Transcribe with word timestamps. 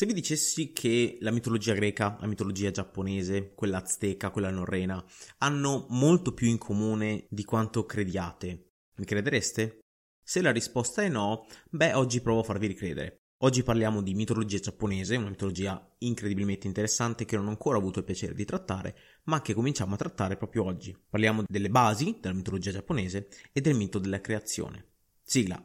Se 0.00 0.06
vi 0.06 0.14
dicessi 0.14 0.72
che 0.72 1.18
la 1.20 1.30
mitologia 1.30 1.74
greca, 1.74 2.16
la 2.20 2.26
mitologia 2.26 2.70
giapponese, 2.70 3.52
quella 3.54 3.82
azteca, 3.82 4.30
quella 4.30 4.48
norrena, 4.48 5.04
hanno 5.40 5.84
molto 5.90 6.32
più 6.32 6.48
in 6.48 6.56
comune 6.56 7.26
di 7.28 7.44
quanto 7.44 7.84
crediate, 7.84 8.70
mi 8.94 9.04
credereste? 9.04 9.80
Se 10.24 10.40
la 10.40 10.52
risposta 10.52 11.02
è 11.02 11.10
no, 11.10 11.46
beh, 11.68 11.92
oggi 11.92 12.22
provo 12.22 12.40
a 12.40 12.44
farvi 12.44 12.68
ricredere. 12.68 13.24
Oggi 13.42 13.62
parliamo 13.62 14.00
di 14.00 14.14
mitologia 14.14 14.58
giapponese, 14.58 15.16
una 15.16 15.28
mitologia 15.28 15.94
incredibilmente 15.98 16.66
interessante 16.66 17.26
che 17.26 17.36
non 17.36 17.48
ho 17.48 17.50
ancora 17.50 17.76
avuto 17.76 17.98
il 17.98 18.06
piacere 18.06 18.32
di 18.32 18.46
trattare, 18.46 18.96
ma 19.24 19.42
che 19.42 19.52
cominciamo 19.52 19.92
a 19.92 19.98
trattare 19.98 20.38
proprio 20.38 20.64
oggi. 20.64 20.96
Parliamo 21.10 21.44
delle 21.46 21.68
basi 21.68 22.16
della 22.22 22.32
mitologia 22.32 22.70
giapponese 22.70 23.28
e 23.52 23.60
del 23.60 23.74
mito 23.74 23.98
della 23.98 24.22
creazione. 24.22 24.92
Sigla. 25.22 25.62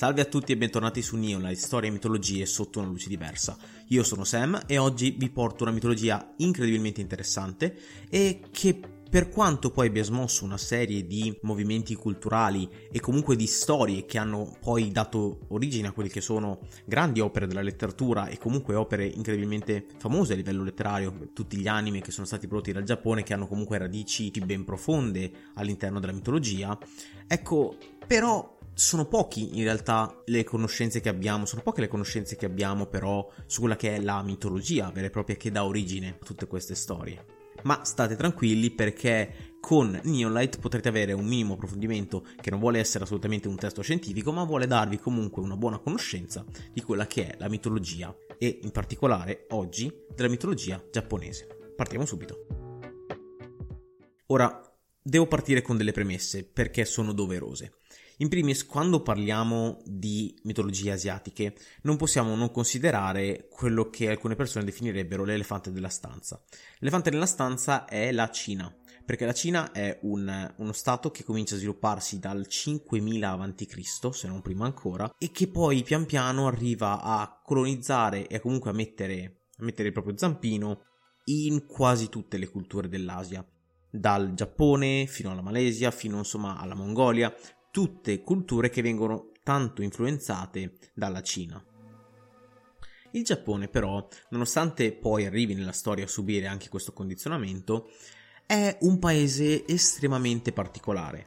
Salve 0.00 0.22
a 0.22 0.24
tutti 0.24 0.52
e 0.52 0.56
bentornati 0.56 1.02
su 1.02 1.14
Neolight, 1.16 1.58
storie 1.58 1.90
e 1.90 1.92
mitologie 1.92 2.46
sotto 2.46 2.78
una 2.78 2.88
luce 2.88 3.10
diversa. 3.10 3.54
Io 3.88 4.02
sono 4.02 4.24
Sam 4.24 4.62
e 4.66 4.78
oggi 4.78 5.10
vi 5.10 5.28
porto 5.28 5.64
una 5.64 5.74
mitologia 5.74 6.32
incredibilmente 6.38 7.02
interessante 7.02 7.76
e 8.08 8.40
che 8.50 8.80
per 9.10 9.28
quanto 9.28 9.70
poi 9.70 9.88
abbia 9.88 10.02
smosso 10.02 10.46
una 10.46 10.56
serie 10.56 11.06
di 11.06 11.36
movimenti 11.42 11.94
culturali 11.96 12.66
e 12.90 12.98
comunque 12.98 13.36
di 13.36 13.46
storie 13.46 14.06
che 14.06 14.16
hanno 14.16 14.56
poi 14.58 14.90
dato 14.90 15.40
origine 15.48 15.88
a 15.88 15.92
quelle 15.92 16.08
che 16.08 16.22
sono 16.22 16.60
grandi 16.86 17.20
opere 17.20 17.46
della 17.46 17.60
letteratura 17.60 18.28
e 18.28 18.38
comunque 18.38 18.76
opere 18.76 19.04
incredibilmente 19.04 19.84
famose 19.98 20.32
a 20.32 20.36
livello 20.36 20.64
letterario, 20.64 21.12
tutti 21.34 21.58
gli 21.58 21.68
anime 21.68 22.00
che 22.00 22.10
sono 22.10 22.24
stati 22.24 22.46
prodotti 22.46 22.72
dal 22.72 22.84
Giappone 22.84 23.22
che 23.22 23.34
hanno 23.34 23.46
comunque 23.46 23.76
radici 23.76 24.30
ben 24.46 24.64
profonde 24.64 25.30
all'interno 25.56 26.00
della 26.00 26.12
mitologia, 26.12 26.78
ecco, 27.26 27.76
però 28.06 28.56
sono 28.74 29.06
pochi 29.06 29.58
in 29.58 29.64
realtà 29.64 30.22
le 30.26 30.44
conoscenze 30.44 31.00
che 31.00 31.08
abbiamo, 31.08 31.44
sono 31.44 31.62
poche 31.62 31.82
le 31.82 31.88
conoscenze 31.88 32.36
che 32.36 32.46
abbiamo 32.46 32.86
però 32.86 33.28
su 33.46 33.60
quella 33.60 33.76
che 33.76 33.96
è 33.96 34.00
la 34.00 34.22
mitologia 34.22 34.90
vera 34.90 35.06
e 35.06 35.10
propria 35.10 35.36
che 35.36 35.50
dà 35.50 35.64
origine 35.64 36.16
a 36.20 36.24
tutte 36.24 36.46
queste 36.46 36.74
storie. 36.74 37.38
Ma 37.62 37.84
state 37.84 38.16
tranquilli 38.16 38.70
perché 38.70 39.56
con 39.60 40.00
Neonlight 40.02 40.60
potrete 40.60 40.88
avere 40.88 41.12
un 41.12 41.26
minimo 41.26 41.54
approfondimento 41.54 42.24
che 42.40 42.50
non 42.50 42.58
vuole 42.58 42.78
essere 42.78 43.04
assolutamente 43.04 43.48
un 43.48 43.56
testo 43.56 43.82
scientifico, 43.82 44.32
ma 44.32 44.44
vuole 44.44 44.66
darvi 44.66 44.98
comunque 44.98 45.42
una 45.42 45.56
buona 45.56 45.78
conoscenza 45.78 46.44
di 46.72 46.80
quella 46.80 47.06
che 47.06 47.26
è 47.26 47.36
la 47.38 47.48
mitologia 47.48 48.14
e 48.38 48.60
in 48.62 48.70
particolare 48.70 49.44
oggi 49.50 49.92
della 50.14 50.30
mitologia 50.30 50.82
giapponese. 50.90 51.74
Partiamo 51.76 52.06
subito. 52.06 52.46
Ora, 54.26 54.62
devo 55.02 55.26
partire 55.26 55.60
con 55.60 55.76
delle 55.76 55.92
premesse 55.92 56.44
perché 56.44 56.84
sono 56.84 57.12
doverose. 57.12 57.79
In 58.20 58.28
primis, 58.28 58.66
quando 58.66 59.00
parliamo 59.00 59.80
di 59.82 60.38
mitologie 60.42 60.90
asiatiche, 60.90 61.54
non 61.82 61.96
possiamo 61.96 62.34
non 62.34 62.50
considerare 62.50 63.48
quello 63.48 63.88
che 63.88 64.10
alcune 64.10 64.34
persone 64.34 64.66
definirebbero 64.66 65.24
l'elefante 65.24 65.72
della 65.72 65.88
stanza. 65.88 66.38
L'elefante 66.80 67.08
della 67.08 67.24
stanza 67.24 67.86
è 67.86 68.12
la 68.12 68.28
Cina, 68.28 68.70
perché 69.06 69.24
la 69.24 69.32
Cina 69.32 69.72
è 69.72 70.00
un, 70.02 70.52
uno 70.54 70.72
stato 70.72 71.10
che 71.10 71.24
comincia 71.24 71.54
a 71.54 71.58
svilupparsi 71.58 72.18
dal 72.18 72.46
5000 72.46 73.30
a.C., 73.30 74.14
se 74.14 74.28
non 74.28 74.42
prima 74.42 74.66
ancora, 74.66 75.10
e 75.16 75.30
che 75.30 75.48
poi 75.48 75.82
pian 75.82 76.04
piano 76.04 76.46
arriva 76.46 77.00
a 77.00 77.40
colonizzare 77.42 78.26
e 78.26 78.38
comunque 78.38 78.68
a 78.68 78.74
mettere, 78.74 79.46
a 79.56 79.64
mettere 79.64 79.88
il 79.88 79.94
proprio 79.94 80.18
zampino 80.18 80.82
in 81.24 81.64
quasi 81.64 82.10
tutte 82.10 82.36
le 82.36 82.50
culture 82.50 82.86
dell'Asia 82.86 83.42
dal 83.90 84.34
Giappone 84.34 85.06
fino 85.06 85.30
alla 85.30 85.40
Malesia, 85.40 85.90
fino 85.90 86.18
insomma 86.18 86.58
alla 86.58 86.74
Mongolia, 86.74 87.34
tutte 87.70 88.22
culture 88.22 88.70
che 88.70 88.82
vengono 88.82 89.30
tanto 89.42 89.82
influenzate 89.82 90.76
dalla 90.94 91.22
Cina. 91.22 91.64
Il 93.12 93.24
Giappone 93.24 93.68
però, 93.68 94.06
nonostante 94.30 94.92
poi 94.92 95.26
arrivi 95.26 95.54
nella 95.54 95.72
storia 95.72 96.04
a 96.04 96.08
subire 96.08 96.46
anche 96.46 96.68
questo 96.68 96.92
condizionamento, 96.92 97.90
è 98.46 98.78
un 98.82 98.98
paese 98.98 99.66
estremamente 99.66 100.52
particolare. 100.52 101.26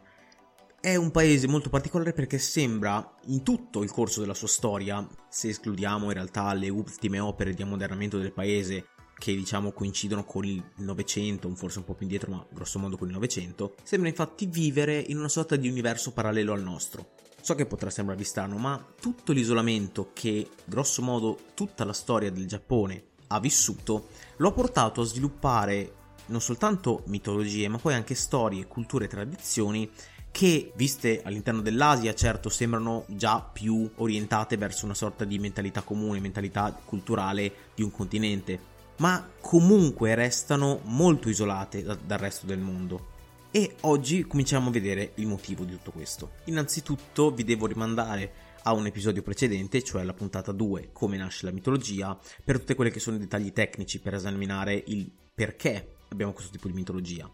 È 0.79 0.95
un 0.95 1.11
paese 1.11 1.47
molto 1.47 1.69
particolare 1.69 2.13
perché 2.13 2.37
sembra, 2.37 3.17
in 3.27 3.43
tutto 3.43 3.83
il 3.83 3.91
corso 3.91 4.19
della 4.19 4.33
sua 4.33 4.47
storia, 4.47 5.07
se 5.29 5.49
escludiamo 5.49 6.07
in 6.07 6.13
realtà 6.13 6.53
le 6.53 6.69
ultime 6.69 7.19
opere 7.19 7.53
di 7.53 7.61
ammodernamento 7.61 8.17
del 8.17 8.33
paese, 8.33 8.87
che 9.17 9.35
diciamo 9.35 9.71
coincidono 9.71 10.23
con 10.23 10.45
il 10.45 10.63
Novecento, 10.77 11.53
forse 11.55 11.79
un 11.79 11.85
po' 11.85 11.93
più 11.93 12.03
indietro, 12.03 12.31
ma 12.31 12.45
grosso 12.49 12.79
modo 12.79 12.97
con 12.97 13.07
il 13.07 13.13
Novecento, 13.13 13.75
sembra 13.83 14.09
infatti 14.09 14.45
vivere 14.45 14.97
in 14.99 15.17
una 15.17 15.29
sorta 15.29 15.55
di 15.55 15.67
universo 15.67 16.11
parallelo 16.11 16.53
al 16.53 16.61
nostro. 16.61 17.11
So 17.41 17.55
che 17.55 17.65
potrà 17.65 17.89
sembrarvi 17.89 18.23
strano, 18.23 18.57
ma 18.57 18.85
tutto 18.99 19.33
l'isolamento 19.33 20.11
che, 20.13 20.49
grosso 20.63 21.01
modo, 21.01 21.37
tutta 21.53 21.83
la 21.83 21.93
storia 21.93 22.31
del 22.31 22.47
Giappone 22.47 23.03
ha 23.27 23.39
vissuto, 23.39 24.07
lo 24.37 24.49
ha 24.49 24.53
portato 24.53 25.01
a 25.01 25.05
sviluppare 25.05 25.95
non 26.27 26.39
soltanto 26.39 27.03
mitologie, 27.07 27.67
ma 27.67 27.77
poi 27.77 27.95
anche 27.95 28.15
storie, 28.15 28.65
culture 28.65 29.05
e 29.05 29.09
tradizioni 29.09 29.89
che, 30.31 30.71
viste 30.75 31.21
all'interno 31.23 31.61
dell'Asia, 31.61 32.15
certo 32.15 32.49
sembrano 32.49 33.05
già 33.09 33.39
più 33.41 33.89
orientate 33.97 34.57
verso 34.57 34.85
una 34.85 34.95
sorta 34.95 35.25
di 35.25 35.37
mentalità 35.37 35.81
comune, 35.81 36.19
mentalità 36.19 36.71
culturale 36.71 37.53
di 37.75 37.83
un 37.83 37.91
continente, 37.91 38.71
ma 38.97 39.29
comunque 39.41 40.15
restano 40.15 40.81
molto 40.85 41.29
isolate 41.29 41.83
da, 41.83 41.95
dal 41.95 42.19
resto 42.19 42.45
del 42.45 42.59
mondo. 42.59 43.11
E 43.51 43.75
oggi 43.81 44.25
cominciamo 44.25 44.69
a 44.69 44.71
vedere 44.71 45.11
il 45.15 45.27
motivo 45.27 45.63
di 45.63 45.73
tutto 45.73 45.91
questo. 45.91 46.31
Innanzitutto 46.45 47.31
vi 47.31 47.43
devo 47.43 47.67
rimandare 47.67 48.51
a 48.63 48.73
un 48.73 48.85
episodio 48.85 49.21
precedente, 49.21 49.83
cioè 49.83 50.03
la 50.03 50.13
puntata 50.13 50.51
2, 50.51 50.89
come 50.91 51.17
nasce 51.17 51.45
la 51.45 51.51
mitologia, 51.51 52.17
per 52.43 52.59
tutti 52.59 52.73
quelli 52.75 52.91
che 52.91 52.99
sono 52.99 53.17
i 53.17 53.19
dettagli 53.19 53.51
tecnici 53.51 53.99
per 53.99 54.15
esaminare 54.15 54.81
il 54.87 55.09
perché 55.33 55.95
abbiamo 56.09 56.33
questo 56.33 56.51
tipo 56.51 56.67
di 56.67 56.73
mitologia. 56.73 57.29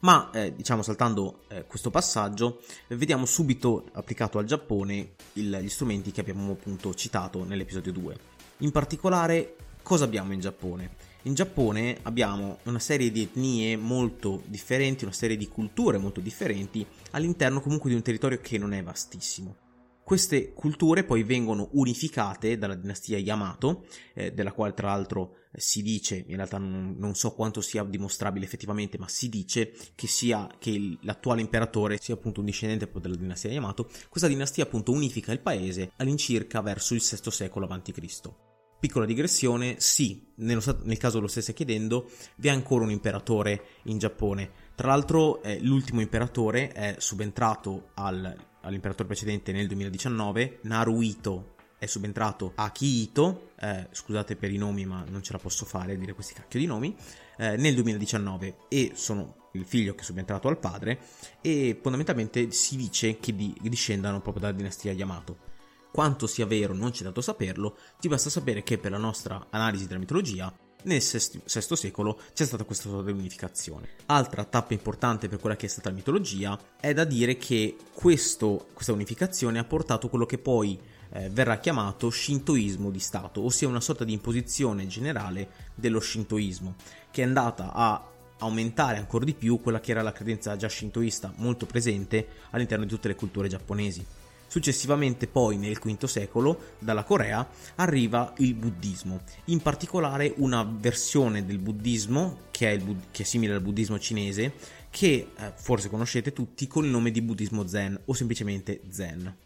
Ma 0.00 0.30
eh, 0.32 0.54
diciamo 0.54 0.82
saltando 0.82 1.44
eh, 1.48 1.64
questo 1.66 1.90
passaggio, 1.90 2.60
vediamo 2.88 3.24
subito 3.24 3.88
applicato 3.92 4.38
al 4.38 4.44
Giappone 4.44 5.14
il, 5.34 5.58
gli 5.62 5.68
strumenti 5.68 6.12
che 6.12 6.20
abbiamo 6.20 6.52
appunto 6.52 6.94
citato 6.94 7.44
nell'episodio 7.44 7.90
2. 7.92 8.16
In 8.58 8.70
particolare 8.70 9.56
cosa 9.84 10.04
abbiamo 10.04 10.32
in 10.32 10.40
Giappone? 10.40 10.96
In 11.22 11.34
Giappone 11.34 11.98
abbiamo 12.02 12.58
una 12.64 12.80
serie 12.80 13.12
di 13.12 13.22
etnie 13.22 13.76
molto 13.76 14.42
differenti, 14.46 15.04
una 15.04 15.12
serie 15.12 15.36
di 15.36 15.46
culture 15.46 15.98
molto 15.98 16.20
differenti 16.20 16.84
all'interno 17.12 17.60
comunque 17.60 17.90
di 17.90 17.96
un 17.96 18.02
territorio 18.02 18.40
che 18.40 18.58
non 18.58 18.72
è 18.72 18.82
vastissimo. 18.82 19.56
Queste 20.02 20.52
culture 20.52 21.04
poi 21.04 21.22
vengono 21.22 21.68
unificate 21.72 22.58
dalla 22.58 22.74
dinastia 22.74 23.16
Yamato, 23.16 23.86
eh, 24.12 24.32
della 24.32 24.52
quale 24.52 24.74
tra 24.74 24.88
l'altro 24.88 25.36
eh, 25.50 25.60
si 25.60 25.82
dice, 25.82 26.24
in 26.26 26.36
realtà 26.36 26.58
non, 26.58 26.96
non, 26.98 27.14
so 27.14 27.32
quanto 27.32 27.62
sia 27.62 27.84
dimostrabile 27.84 28.44
effettivamente, 28.44 28.98
ma 28.98 29.08
si 29.08 29.30
dice 29.30 29.72
che, 29.94 30.06
sia, 30.06 30.46
che 30.58 30.98
l'attuale 31.00 31.40
imperatore 31.40 31.98
sia 31.98 32.14
appunto 32.14 32.40
un 32.40 32.46
discendente 32.46 32.90
della 33.00 33.16
dinastia 33.16 33.50
Yamato. 33.50 33.88
Questa 34.10 34.28
dinastia 34.28 34.64
appunto 34.64 34.92
unifica 34.92 35.32
il 35.32 35.40
paese 35.40 35.92
all'incirca 35.96 36.60
verso 36.60 36.92
il 36.92 37.00
VI 37.00 37.30
secolo 37.30 37.66
a.C. 37.66 38.53
Piccola 38.84 39.06
digressione, 39.06 39.76
sì, 39.78 40.26
nel 40.34 40.98
caso 40.98 41.18
lo 41.18 41.26
stesse 41.26 41.54
chiedendo, 41.54 42.10
vi 42.36 42.48
è 42.48 42.50
ancora 42.50 42.84
un 42.84 42.90
imperatore 42.90 43.80
in 43.84 43.96
Giappone. 43.96 44.50
Tra 44.74 44.88
l'altro 44.88 45.42
eh, 45.42 45.58
l'ultimo 45.62 46.02
imperatore 46.02 46.70
è 46.70 46.96
subentrato 46.98 47.92
al, 47.94 48.36
all'imperatore 48.60 49.08
precedente 49.08 49.52
nel 49.52 49.68
2019, 49.68 50.58
Naruhito 50.64 51.54
è 51.78 51.86
subentrato 51.86 52.52
Akihito, 52.56 53.52
eh, 53.58 53.88
scusate 53.90 54.36
per 54.36 54.52
i 54.52 54.58
nomi 54.58 54.84
ma 54.84 55.02
non 55.08 55.22
ce 55.22 55.32
la 55.32 55.38
posso 55.38 55.64
fare 55.64 55.94
a 55.94 55.96
dire 55.96 56.12
questi 56.12 56.34
cacchio 56.34 56.60
di 56.60 56.66
nomi, 56.66 56.94
eh, 57.38 57.56
nel 57.56 57.72
2019 57.72 58.56
e 58.68 58.92
sono 58.96 59.48
il 59.52 59.64
figlio 59.64 59.94
che 59.94 60.02
è 60.02 60.04
subentrato 60.04 60.48
al 60.48 60.58
padre 60.58 61.00
e 61.40 61.78
fondamentalmente 61.80 62.50
si 62.50 62.76
dice 62.76 63.18
che 63.18 63.34
di, 63.34 63.56
discendano 63.62 64.20
proprio 64.20 64.42
dalla 64.42 64.56
dinastia 64.58 64.92
Yamato. 64.92 65.52
Quanto 65.94 66.26
sia 66.26 66.44
vero 66.44 66.74
non 66.74 66.90
c'è 66.90 67.04
dato 67.04 67.20
saperlo, 67.20 67.76
ti 68.00 68.08
basta 68.08 68.28
sapere 68.28 68.64
che 68.64 68.78
per 68.78 68.90
la 68.90 68.98
nostra 68.98 69.46
analisi 69.50 69.86
della 69.86 70.00
mitologia 70.00 70.52
nel 70.82 70.98
VI 70.98 71.76
secolo 71.76 72.18
c'è 72.32 72.44
stata 72.44 72.64
questa 72.64 72.88
unificazione. 72.88 73.90
Altra 74.06 74.42
tappa 74.42 74.72
importante 74.72 75.28
per 75.28 75.38
quella 75.38 75.54
che 75.54 75.66
è 75.66 75.68
stata 75.68 75.90
la 75.90 75.94
mitologia 75.94 76.58
è 76.80 76.92
da 76.92 77.04
dire 77.04 77.36
che 77.36 77.76
questo, 77.92 78.66
questa 78.72 78.90
unificazione 78.90 79.60
ha 79.60 79.64
portato 79.64 80.08
quello 80.08 80.26
che 80.26 80.38
poi 80.38 80.76
eh, 81.12 81.30
verrà 81.30 81.58
chiamato 81.58 82.10
shintoismo 82.10 82.90
di 82.90 82.98
Stato, 82.98 83.44
ossia 83.44 83.68
una 83.68 83.80
sorta 83.80 84.02
di 84.02 84.14
imposizione 84.14 84.88
generale 84.88 85.48
dello 85.76 86.00
shintoismo, 86.00 86.74
che 87.12 87.22
è 87.22 87.24
andata 87.24 87.72
a 87.72 88.04
aumentare 88.38 88.98
ancora 88.98 89.24
di 89.24 89.34
più 89.34 89.60
quella 89.60 89.78
che 89.78 89.92
era 89.92 90.02
la 90.02 90.10
credenza 90.10 90.56
già 90.56 90.68
shintoista 90.68 91.32
molto 91.36 91.66
presente 91.66 92.26
all'interno 92.50 92.82
di 92.82 92.90
tutte 92.90 93.06
le 93.06 93.14
culture 93.14 93.46
giapponesi. 93.46 94.04
Successivamente 94.46 95.26
poi 95.26 95.56
nel 95.56 95.78
V 95.78 96.04
secolo 96.04 96.74
dalla 96.78 97.02
Corea 97.02 97.48
arriva 97.76 98.32
il 98.38 98.54
buddismo, 98.54 99.20
in 99.46 99.60
particolare 99.60 100.32
una 100.36 100.62
versione 100.62 101.44
del 101.44 101.58
buddismo 101.58 102.38
che 102.50 102.72
è, 102.72 102.78
bud- 102.78 103.10
che 103.10 103.22
è 103.22 103.26
simile 103.26 103.54
al 103.54 103.60
buddismo 103.60 103.98
cinese 103.98 104.52
che 104.90 105.28
eh, 105.36 105.52
forse 105.56 105.88
conoscete 105.88 106.32
tutti 106.32 106.68
con 106.68 106.84
il 106.84 106.90
nome 106.90 107.10
di 107.10 107.20
buddismo 107.20 107.66
zen 107.66 108.00
o 108.04 108.14
semplicemente 108.14 108.80
zen. 108.90 109.36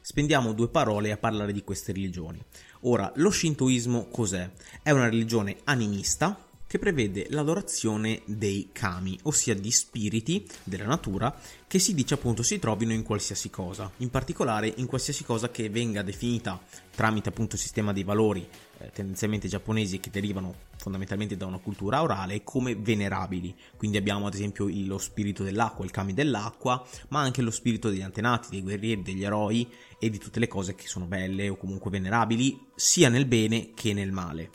Spendiamo 0.00 0.52
due 0.52 0.68
parole 0.68 1.12
a 1.12 1.16
parlare 1.16 1.52
di 1.52 1.64
queste 1.64 1.92
religioni. 1.92 2.42
Ora, 2.80 3.10
lo 3.16 3.30
shintoismo 3.30 4.08
cos'è? 4.08 4.50
È 4.82 4.90
una 4.90 5.08
religione 5.08 5.58
animista 5.64 6.47
che 6.68 6.78
prevede 6.78 7.26
l'adorazione 7.30 8.20
dei 8.26 8.68
kami, 8.72 9.18
ossia 9.22 9.54
di 9.54 9.70
spiriti 9.70 10.46
della 10.62 10.84
natura 10.84 11.34
che 11.66 11.78
si 11.78 11.94
dice 11.94 12.14
appunto 12.14 12.42
si 12.42 12.58
trovino 12.58 12.92
in 12.92 13.02
qualsiasi 13.02 13.48
cosa, 13.48 13.90
in 13.96 14.10
particolare 14.10 14.72
in 14.76 14.86
qualsiasi 14.86 15.24
cosa 15.24 15.50
che 15.50 15.70
venga 15.70 16.02
definita 16.02 16.60
tramite 16.94 17.30
appunto 17.30 17.54
il 17.54 17.60
sistema 17.62 17.92
dei 17.92 18.04
valori 18.04 18.46
eh, 18.78 18.90
tendenzialmente 18.92 19.48
giapponesi 19.48 19.98
che 19.98 20.10
derivano 20.10 20.54
fondamentalmente 20.76 21.36
da 21.36 21.46
una 21.46 21.58
cultura 21.58 22.02
orale 22.02 22.44
come 22.44 22.76
venerabili. 22.76 23.54
Quindi 23.76 23.96
abbiamo 23.96 24.26
ad 24.26 24.34
esempio 24.34 24.68
lo 24.68 24.98
spirito 24.98 25.42
dell'acqua, 25.42 25.84
il 25.84 25.90
kami 25.90 26.12
dell'acqua, 26.14 26.86
ma 27.08 27.20
anche 27.20 27.42
lo 27.42 27.50
spirito 27.50 27.88
degli 27.88 28.02
antenati, 28.02 28.50
dei 28.50 28.62
guerrieri, 28.62 29.02
degli 29.02 29.24
eroi 29.24 29.68
e 29.98 30.10
di 30.10 30.18
tutte 30.18 30.38
le 30.38 30.48
cose 30.48 30.74
che 30.74 30.86
sono 30.86 31.06
belle 31.06 31.48
o 31.48 31.56
comunque 31.56 31.90
venerabili, 31.90 32.68
sia 32.74 33.08
nel 33.08 33.26
bene 33.26 33.72
che 33.74 33.92
nel 33.94 34.12
male. 34.12 34.50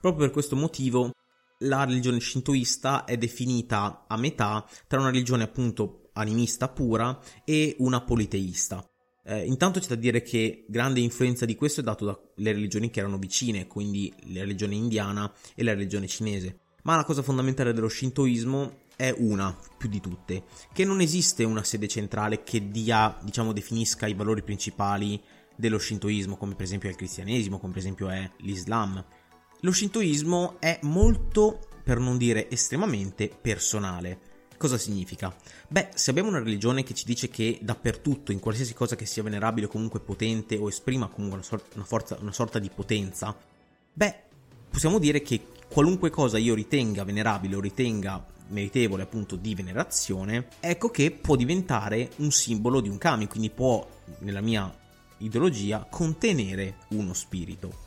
Proprio 0.00 0.26
per 0.26 0.32
questo 0.32 0.54
motivo 0.54 1.10
la 1.58 1.84
religione 1.84 2.20
shintoista 2.20 3.04
è 3.04 3.16
definita 3.16 4.04
a 4.06 4.16
metà 4.16 4.66
tra 4.86 5.00
una 5.00 5.10
religione 5.10 5.42
appunto 5.42 6.10
animista 6.12 6.68
pura 6.68 7.18
e 7.44 7.74
una 7.78 8.00
politeista. 8.02 8.84
Eh, 9.24 9.44
intanto 9.44 9.78
c'è 9.78 9.88
da 9.88 9.94
dire 9.94 10.22
che 10.22 10.64
grande 10.68 11.00
influenza 11.00 11.44
di 11.44 11.54
questo 11.54 11.80
è 11.80 11.84
dato 11.84 12.32
dalle 12.34 12.52
religioni 12.52 12.90
che 12.90 13.00
erano 13.00 13.18
vicine, 13.18 13.66
quindi 13.66 14.12
la 14.32 14.40
religione 14.40 14.74
indiana 14.74 15.30
e 15.54 15.62
la 15.62 15.74
religione 15.74 16.06
cinese. 16.06 16.60
Ma 16.84 16.96
la 16.96 17.04
cosa 17.04 17.22
fondamentale 17.22 17.72
dello 17.72 17.88
shintoismo 17.88 18.86
è 18.96 19.14
una, 19.16 19.56
più 19.76 19.88
di 19.88 20.00
tutte, 20.00 20.44
che 20.72 20.84
non 20.84 21.00
esiste 21.00 21.44
una 21.44 21.62
sede 21.62 21.86
centrale 21.88 22.42
che 22.42 22.70
dia, 22.70 23.18
diciamo, 23.22 23.52
definisca 23.52 24.06
i 24.06 24.14
valori 24.14 24.42
principali 24.42 25.22
dello 25.54 25.78
shintoismo, 25.78 26.36
come 26.36 26.54
per 26.54 26.64
esempio 26.64 26.88
è 26.88 26.92
il 26.92 26.98
cristianesimo, 26.98 27.58
come 27.58 27.72
per 27.72 27.82
esempio 27.82 28.08
è 28.08 28.30
l'islam. 28.38 29.04
Lo 29.62 29.72
shintoismo 29.72 30.60
è 30.60 30.78
molto, 30.82 31.58
per 31.82 31.98
non 31.98 32.16
dire 32.16 32.48
estremamente, 32.48 33.28
personale. 33.28 34.20
Cosa 34.56 34.78
significa? 34.78 35.34
Beh, 35.66 35.88
se 35.94 36.10
abbiamo 36.10 36.28
una 36.28 36.38
religione 36.38 36.84
che 36.84 36.94
ci 36.94 37.04
dice 37.04 37.28
che 37.28 37.58
dappertutto, 37.60 38.30
in 38.30 38.38
qualsiasi 38.38 38.72
cosa 38.72 38.94
che 38.94 39.04
sia 39.04 39.24
venerabile 39.24 39.66
o 39.66 39.68
comunque 39.68 39.98
potente 39.98 40.56
o 40.56 40.68
esprima 40.68 41.08
comunque 41.08 41.38
una, 41.38 41.46
sor- 41.46 41.64
una, 41.74 41.84
forza, 41.84 42.16
una 42.20 42.30
sorta 42.30 42.60
di 42.60 42.70
potenza, 42.72 43.36
beh, 43.92 44.14
possiamo 44.70 45.00
dire 45.00 45.22
che 45.22 45.46
qualunque 45.68 46.10
cosa 46.10 46.38
io 46.38 46.54
ritenga 46.54 47.02
venerabile 47.02 47.56
o 47.56 47.60
ritenga 47.60 48.24
meritevole 48.50 49.02
appunto 49.02 49.34
di 49.34 49.56
venerazione, 49.56 50.50
ecco 50.60 50.88
che 50.88 51.10
può 51.10 51.34
diventare 51.34 52.10
un 52.18 52.30
simbolo 52.30 52.80
di 52.80 52.88
un 52.88 52.98
kami, 52.98 53.26
quindi 53.26 53.50
può, 53.50 53.84
nella 54.20 54.40
mia 54.40 54.72
ideologia, 55.18 55.84
contenere 55.90 56.76
uno 56.90 57.12
spirito 57.12 57.86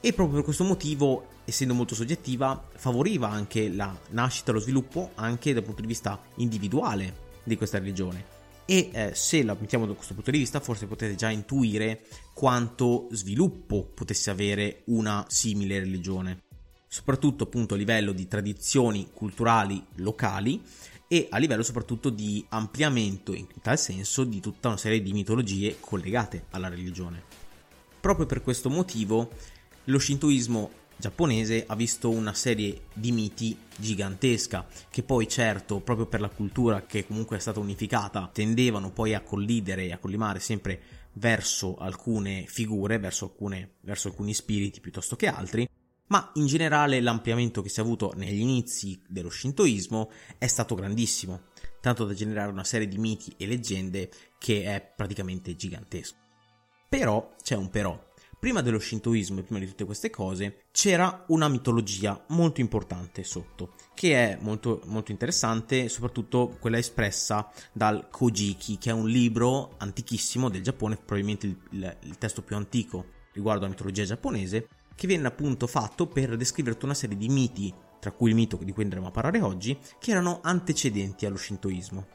e 0.00 0.12
proprio 0.12 0.36
per 0.36 0.44
questo 0.44 0.64
motivo, 0.64 1.26
essendo 1.44 1.74
molto 1.74 1.94
soggettiva, 1.94 2.68
favoriva 2.74 3.28
anche 3.28 3.68
la 3.68 3.96
nascita 4.10 4.50
e 4.50 4.54
lo 4.54 4.60
sviluppo 4.60 5.10
anche 5.14 5.52
dal 5.52 5.64
punto 5.64 5.80
di 5.80 5.86
vista 5.88 6.20
individuale 6.36 7.26
di 7.42 7.56
questa 7.56 7.78
religione. 7.78 8.36
E 8.64 8.90
eh, 8.92 9.14
se 9.14 9.42
la 9.42 9.56
mettiamo 9.58 9.86
da 9.86 9.94
questo 9.94 10.14
punto 10.14 10.30
di 10.30 10.38
vista, 10.38 10.60
forse 10.60 10.86
potete 10.86 11.14
già 11.14 11.30
intuire 11.30 12.02
quanto 12.34 13.08
sviluppo 13.12 13.90
potesse 13.94 14.30
avere 14.30 14.82
una 14.86 15.24
simile 15.26 15.78
religione, 15.78 16.42
soprattutto 16.86 17.44
appunto 17.44 17.74
a 17.74 17.78
livello 17.78 18.12
di 18.12 18.28
tradizioni 18.28 19.08
culturali 19.12 19.82
locali 19.96 20.62
e 21.08 21.28
a 21.30 21.38
livello 21.38 21.62
soprattutto 21.62 22.10
di 22.10 22.44
ampliamento 22.50 23.32
in 23.32 23.46
tal 23.62 23.78
senso 23.78 24.24
di 24.24 24.38
tutta 24.40 24.68
una 24.68 24.76
serie 24.76 25.02
di 25.02 25.14
mitologie 25.14 25.78
collegate 25.80 26.44
alla 26.50 26.68
religione. 26.68 27.22
Proprio 28.00 28.26
per 28.26 28.42
questo 28.42 28.68
motivo 28.68 29.30
lo 29.88 29.98
shintoismo 29.98 30.70
giapponese 30.96 31.64
ha 31.66 31.74
visto 31.76 32.10
una 32.10 32.34
serie 32.34 32.86
di 32.92 33.12
miti 33.12 33.56
gigantesca 33.76 34.66
che 34.90 35.02
poi 35.02 35.28
certo 35.28 35.80
proprio 35.80 36.06
per 36.06 36.20
la 36.20 36.28
cultura 36.28 36.82
che 36.82 37.06
comunque 37.06 37.36
è 37.36 37.40
stata 37.40 37.60
unificata 37.60 38.28
tendevano 38.32 38.90
poi 38.90 39.14
a 39.14 39.22
collidere 39.22 39.84
e 39.84 39.92
a 39.92 39.98
collimare 39.98 40.40
sempre 40.40 40.80
verso 41.12 41.76
alcune 41.76 42.44
figure, 42.46 42.98
verso, 42.98 43.26
alcune, 43.26 43.76
verso 43.80 44.08
alcuni 44.08 44.34
spiriti 44.34 44.80
piuttosto 44.80 45.16
che 45.16 45.26
altri, 45.26 45.68
ma 46.08 46.30
in 46.34 46.46
generale 46.46 47.00
l'ampliamento 47.00 47.62
che 47.62 47.68
si 47.68 47.80
è 47.80 47.82
avuto 47.82 48.12
negli 48.14 48.40
inizi 48.40 49.00
dello 49.08 49.30
shintoismo 49.30 50.10
è 50.36 50.46
stato 50.46 50.74
grandissimo, 50.74 51.42
tanto 51.80 52.04
da 52.04 52.14
generare 52.14 52.50
una 52.50 52.64
serie 52.64 52.88
di 52.88 52.98
miti 52.98 53.32
e 53.36 53.46
leggende 53.46 54.10
che 54.38 54.64
è 54.64 54.92
praticamente 54.94 55.56
gigantesco. 55.56 56.16
Però 56.88 57.34
c'è 57.42 57.56
un 57.56 57.68
però, 57.68 58.07
prima 58.38 58.62
dello 58.62 58.78
shintoismo 58.78 59.40
e 59.40 59.42
prima 59.42 59.58
di 59.58 59.66
tutte 59.66 59.84
queste 59.84 60.10
cose 60.10 60.66
c'era 60.70 61.24
una 61.28 61.48
mitologia 61.48 62.24
molto 62.28 62.60
importante 62.60 63.24
sotto, 63.24 63.74
che 63.94 64.14
è 64.14 64.38
molto, 64.40 64.82
molto 64.86 65.10
interessante, 65.10 65.88
soprattutto 65.88 66.56
quella 66.60 66.78
espressa 66.78 67.50
dal 67.72 68.08
Kojiki, 68.10 68.78
che 68.78 68.90
è 68.90 68.92
un 68.92 69.08
libro 69.08 69.74
antichissimo 69.78 70.48
del 70.48 70.62
Giappone, 70.62 70.96
probabilmente 70.96 71.46
il, 71.46 71.58
il, 71.70 71.96
il 72.02 72.18
testo 72.18 72.42
più 72.42 72.56
antico 72.56 73.16
riguardo 73.32 73.64
alla 73.64 73.72
mitologia 73.72 74.04
giapponese, 74.04 74.68
che 74.94 75.06
viene 75.06 75.26
appunto 75.26 75.66
fatto 75.66 76.06
per 76.06 76.36
descrivere 76.36 76.74
tutta 76.74 76.86
una 76.86 76.94
serie 76.94 77.16
di 77.16 77.28
miti, 77.28 77.72
tra 78.00 78.12
cui 78.12 78.30
il 78.30 78.36
mito 78.36 78.56
di 78.56 78.72
cui 78.72 78.84
andremo 78.84 79.08
a 79.08 79.12
parlare 79.12 79.40
oggi, 79.40 79.76
che 79.98 80.10
erano 80.10 80.40
antecedenti 80.42 81.26
allo 81.26 81.36
shintoismo. 81.36 82.06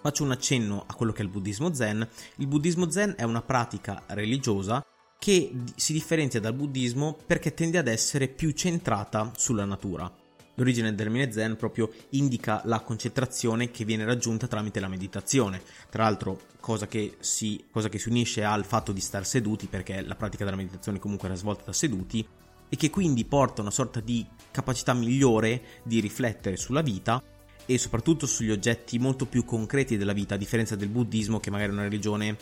Faccio 0.00 0.22
un 0.22 0.30
accenno 0.30 0.84
a 0.86 0.94
quello 0.94 1.10
che 1.10 1.22
è 1.22 1.24
il 1.24 1.30
buddismo 1.30 1.74
zen. 1.74 2.06
Il 2.36 2.46
buddismo 2.46 2.90
zen 2.90 3.14
è 3.16 3.24
una 3.24 3.42
pratica 3.42 4.04
religiosa 4.08 4.84
che 5.18 5.52
si 5.74 5.92
differenzia 5.92 6.40
dal 6.40 6.54
buddismo 6.54 7.16
perché 7.26 7.54
tende 7.54 7.78
ad 7.78 7.88
essere 7.88 8.28
più 8.28 8.50
centrata 8.52 9.32
sulla 9.36 9.64
natura. 9.64 10.12
L'origine 10.56 10.88
del 10.88 10.96
termine 10.96 11.30
zen 11.30 11.56
proprio 11.56 11.90
indica 12.10 12.62
la 12.64 12.80
concentrazione 12.80 13.70
che 13.70 13.84
viene 13.84 14.04
raggiunta 14.04 14.46
tramite 14.46 14.80
la 14.80 14.88
meditazione. 14.88 15.60
Tra 15.90 16.04
l'altro, 16.04 16.40
cosa 16.60 16.86
che, 16.86 17.16
si, 17.20 17.64
cosa 17.70 17.90
che 17.90 17.98
si 17.98 18.08
unisce 18.08 18.42
al 18.42 18.64
fatto 18.64 18.92
di 18.92 19.00
star 19.00 19.26
seduti, 19.26 19.66
perché 19.66 20.00
la 20.00 20.16
pratica 20.16 20.44
della 20.44 20.56
meditazione 20.56 20.98
comunque 20.98 21.28
era 21.28 21.36
svolta 21.36 21.64
da 21.66 21.72
seduti, 21.74 22.26
e 22.68 22.76
che 22.76 22.90
quindi 22.90 23.24
porta 23.26 23.60
una 23.60 23.70
sorta 23.70 24.00
di 24.00 24.26
capacità 24.50 24.94
migliore 24.94 25.62
di 25.84 26.00
riflettere 26.00 26.56
sulla 26.56 26.80
vita 26.80 27.22
e 27.66 27.78
soprattutto 27.78 28.26
sugli 28.26 28.50
oggetti 28.50 28.98
molto 28.98 29.26
più 29.26 29.44
concreti 29.44 29.96
della 29.96 30.12
vita, 30.12 30.34
a 30.34 30.38
differenza 30.38 30.74
del 30.74 30.88
buddismo, 30.88 31.38
che 31.38 31.50
magari 31.50 31.70
è 31.70 31.74
una 31.74 31.82
religione 31.82 32.36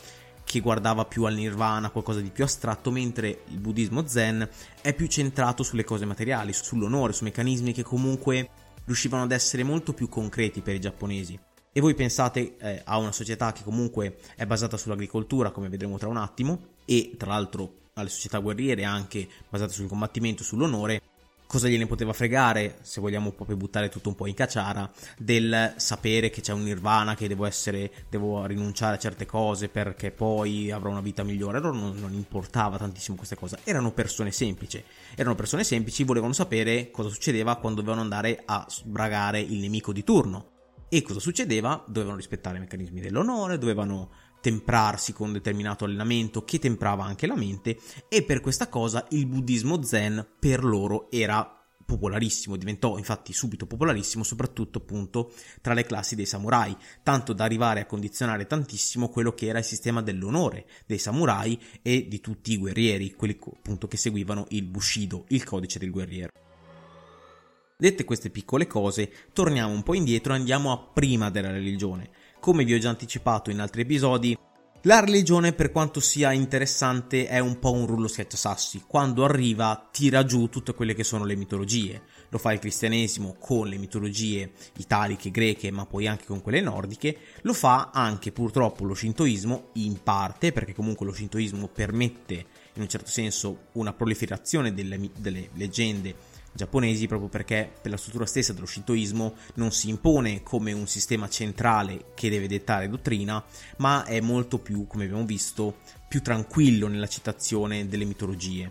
che 0.44 0.60
guardava 0.60 1.04
più 1.04 1.24
al 1.24 1.34
nirvana, 1.34 1.90
qualcosa 1.90 2.20
di 2.20 2.30
più 2.30 2.44
astratto, 2.44 2.90
mentre 2.90 3.42
il 3.48 3.58
buddismo 3.58 4.06
zen 4.06 4.48
è 4.80 4.94
più 4.94 5.06
centrato 5.06 5.62
sulle 5.62 5.84
cose 5.84 6.04
materiali, 6.04 6.52
sull'onore, 6.52 7.12
su 7.12 7.24
meccanismi 7.24 7.72
che 7.72 7.82
comunque 7.82 8.48
riuscivano 8.84 9.24
ad 9.24 9.32
essere 9.32 9.62
molto 9.62 9.92
più 9.92 10.08
concreti 10.08 10.60
per 10.60 10.74
i 10.74 10.80
giapponesi. 10.80 11.38
E 11.72 11.80
voi 11.80 11.94
pensate 11.94 12.56
eh, 12.58 12.82
a 12.84 12.98
una 12.98 13.10
società 13.10 13.50
che 13.52 13.64
comunque 13.64 14.18
è 14.36 14.46
basata 14.46 14.76
sull'agricoltura, 14.76 15.50
come 15.50 15.68
vedremo 15.68 15.98
tra 15.98 16.08
un 16.08 16.18
attimo, 16.18 16.74
e 16.84 17.14
tra 17.16 17.30
l'altro 17.30 17.82
alle 17.94 18.08
società 18.08 18.38
guerriere 18.38 18.84
anche 18.84 19.26
basate 19.48 19.72
sul 19.72 19.88
combattimento, 19.88 20.44
sull'onore, 20.44 21.00
cosa 21.54 21.68
gliene 21.68 21.86
poteva 21.86 22.12
fregare, 22.12 22.78
se 22.82 23.00
vogliamo 23.00 23.30
proprio 23.30 23.56
buttare 23.56 23.88
tutto 23.88 24.08
un 24.08 24.16
po' 24.16 24.26
in 24.26 24.34
cacciara, 24.34 24.90
del 25.16 25.74
sapere 25.76 26.28
che 26.28 26.40
c'è 26.40 26.52
un 26.52 26.64
nirvana, 26.64 27.14
che 27.14 27.28
devo 27.28 27.44
essere, 27.46 27.92
devo 28.10 28.44
rinunciare 28.44 28.96
a 28.96 28.98
certe 28.98 29.24
cose 29.24 29.68
perché 29.68 30.10
poi 30.10 30.72
avrò 30.72 30.90
una 30.90 31.00
vita 31.00 31.22
migliore. 31.22 31.58
A 31.58 31.60
loro 31.60 31.76
non, 31.76 31.94
non 31.96 32.12
importava 32.12 32.76
tantissimo 32.76 33.16
queste 33.16 33.36
cose, 33.36 33.60
erano 33.62 33.92
persone 33.92 34.32
semplici, 34.32 34.82
erano 35.14 35.36
persone 35.36 35.62
semplici, 35.62 36.02
volevano 36.02 36.32
sapere 36.32 36.90
cosa 36.90 37.08
succedeva 37.08 37.54
quando 37.54 37.82
dovevano 37.82 38.02
andare 38.02 38.42
a 38.44 38.66
sbragare 38.68 39.38
il 39.38 39.60
nemico 39.60 39.92
di 39.92 40.02
turno. 40.02 40.48
E 40.88 41.02
cosa 41.02 41.20
succedeva? 41.20 41.84
Dovevano 41.86 42.16
rispettare 42.16 42.56
i 42.56 42.60
meccanismi 42.60 43.00
dell'onore, 43.00 43.58
dovevano 43.58 44.10
temprarsi 44.44 45.14
con 45.14 45.28
un 45.28 45.32
determinato 45.32 45.86
allenamento 45.86 46.44
che 46.44 46.58
temprava 46.58 47.02
anche 47.02 47.26
la 47.26 47.34
mente 47.34 47.78
e 48.10 48.24
per 48.24 48.42
questa 48.42 48.68
cosa 48.68 49.06
il 49.12 49.24
buddismo 49.24 49.82
zen 49.82 50.26
per 50.38 50.62
loro 50.62 51.10
era 51.10 51.64
popolarissimo, 51.82 52.56
diventò 52.56 52.98
infatti 52.98 53.32
subito 53.32 53.66
popolarissimo 53.66 54.22
soprattutto 54.22 54.78
appunto 54.78 55.32
tra 55.62 55.72
le 55.72 55.84
classi 55.84 56.14
dei 56.14 56.26
samurai, 56.26 56.76
tanto 57.02 57.32
da 57.32 57.44
arrivare 57.44 57.80
a 57.80 57.86
condizionare 57.86 58.46
tantissimo 58.46 59.08
quello 59.08 59.32
che 59.32 59.46
era 59.46 59.60
il 59.60 59.64
sistema 59.64 60.02
dell'onore 60.02 60.66
dei 60.84 60.98
samurai 60.98 61.58
e 61.80 62.06
di 62.06 62.20
tutti 62.20 62.52
i 62.52 62.58
guerrieri, 62.58 63.14
quelli 63.14 63.38
appunto 63.40 63.88
che 63.88 63.96
seguivano 63.96 64.44
il 64.50 64.64
Bushido, 64.64 65.24
il 65.28 65.42
codice 65.42 65.78
del 65.78 65.90
guerriero. 65.90 66.32
Dette 67.76 68.04
queste 68.04 68.28
piccole 68.28 68.66
cose, 68.66 69.10
torniamo 69.32 69.72
un 69.72 69.82
po' 69.82 69.94
indietro 69.94 70.32
e 70.32 70.36
andiamo 70.36 70.70
a 70.70 70.78
prima 70.78 71.30
della 71.30 71.50
religione, 71.50 72.10
come 72.44 72.64
vi 72.64 72.74
ho 72.74 72.78
già 72.78 72.90
anticipato 72.90 73.48
in 73.48 73.58
altri 73.58 73.80
episodi, 73.80 74.36
La 74.82 75.00
religione, 75.00 75.54
per 75.54 75.72
quanto 75.72 75.98
sia 75.98 76.30
interessante, 76.32 77.26
è 77.26 77.38
un 77.38 77.58
po' 77.58 77.72
un 77.72 77.86
rullo 77.86 78.06
schiacciasassi. 78.06 78.84
Quando 78.86 79.24
arriva, 79.24 79.88
tira 79.90 80.26
giù 80.26 80.50
tutte 80.50 80.74
quelle 80.74 80.92
che 80.92 81.04
sono 81.04 81.24
le 81.24 81.36
mitologie. 81.36 82.02
Lo 82.28 82.36
fa 82.36 82.52
il 82.52 82.58
cristianesimo 82.58 83.36
con 83.38 83.66
le 83.66 83.78
mitologie 83.78 84.52
italiche, 84.76 85.30
greche, 85.30 85.70
ma 85.70 85.86
poi 85.86 86.06
anche 86.06 86.26
con 86.26 86.42
quelle 86.42 86.60
nordiche. 86.60 87.16
Lo 87.44 87.54
fa 87.54 87.92
anche 87.94 88.30
purtroppo 88.30 88.84
lo 88.84 88.92
shintoismo, 88.92 89.70
in 89.76 90.02
parte, 90.02 90.52
perché 90.52 90.74
comunque 90.74 91.06
lo 91.06 91.14
shintoismo 91.14 91.68
permette 91.68 92.44
in 92.74 92.82
un 92.82 92.88
certo 92.90 93.08
senso 93.08 93.68
una 93.72 93.94
proliferazione 93.94 94.74
delle, 94.74 95.00
delle 95.16 95.48
leggende 95.54 96.33
giapponesi 96.54 97.06
proprio 97.06 97.28
perché 97.28 97.70
per 97.82 97.90
la 97.90 97.96
struttura 97.96 98.26
stessa 98.26 98.52
dello 98.52 98.66
shintoismo 98.66 99.34
non 99.54 99.72
si 99.72 99.88
impone 99.88 100.42
come 100.42 100.72
un 100.72 100.86
sistema 100.86 101.28
centrale 101.28 102.12
che 102.14 102.30
deve 102.30 102.46
dettare 102.46 102.88
dottrina, 102.88 103.44
ma 103.78 104.04
è 104.04 104.20
molto 104.20 104.58
più, 104.58 104.86
come 104.86 105.04
abbiamo 105.04 105.26
visto, 105.26 105.78
più 106.08 106.22
tranquillo 106.22 106.86
nella 106.86 107.08
citazione 107.08 107.88
delle 107.88 108.04
mitologie. 108.04 108.70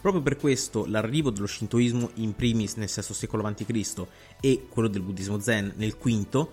Proprio 0.00 0.22
per 0.22 0.36
questo 0.36 0.86
l'arrivo 0.86 1.30
dello 1.30 1.46
shintoismo 1.46 2.10
in 2.14 2.34
primis 2.34 2.74
nel 2.74 2.90
VI 2.92 3.02
secolo 3.02 3.46
a.C. 3.46 4.06
e 4.40 4.66
quello 4.68 4.88
del 4.88 5.02
buddismo 5.02 5.40
zen 5.40 5.72
nel 5.76 5.96
V 5.96 6.48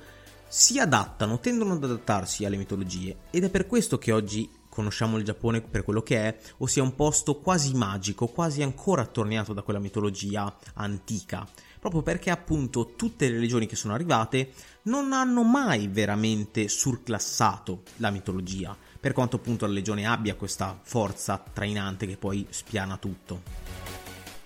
si 0.47 0.79
adattano, 0.79 1.39
tendono 1.39 1.73
ad 1.73 1.83
adattarsi 1.83 2.45
alle 2.45 2.57
mitologie 2.57 3.17
ed 3.29 3.43
è 3.43 3.49
per 3.49 3.67
questo 3.67 3.97
che 3.97 4.11
oggi 4.11 4.49
conosciamo 4.75 5.17
il 5.17 5.23
Giappone 5.23 5.61
per 5.61 5.85
quello 5.85 6.03
che 6.03 6.17
è, 6.17 6.37
ossia 6.57 6.83
un 6.83 6.95
posto 6.95 7.39
quasi 7.39 7.73
magico, 7.73 8.27
quasi 8.27 8.61
ancora 8.61 9.03
attorniato 9.03 9.53
da 9.53 9.61
quella 9.61 9.79
mitologia 9.79 10.53
antica, 10.73 11.47
proprio 11.79 12.01
perché 12.01 12.29
appunto 12.29 12.91
tutte 12.97 13.27
le 13.27 13.35
religioni 13.35 13.67
che 13.67 13.77
sono 13.77 13.93
arrivate 13.93 14.51
non 14.83 15.13
hanno 15.13 15.43
mai 15.43 15.87
veramente 15.87 16.67
surclassato 16.67 17.83
la 17.97 18.09
mitologia, 18.09 18.75
per 18.99 19.13
quanto 19.13 19.37
appunto 19.37 19.65
la 19.65 19.71
religione 19.71 20.05
abbia 20.05 20.35
questa 20.35 20.77
forza 20.83 21.41
trainante 21.53 22.05
che 22.05 22.17
poi 22.17 22.45
spiana 22.49 22.97
tutto. 22.97 23.43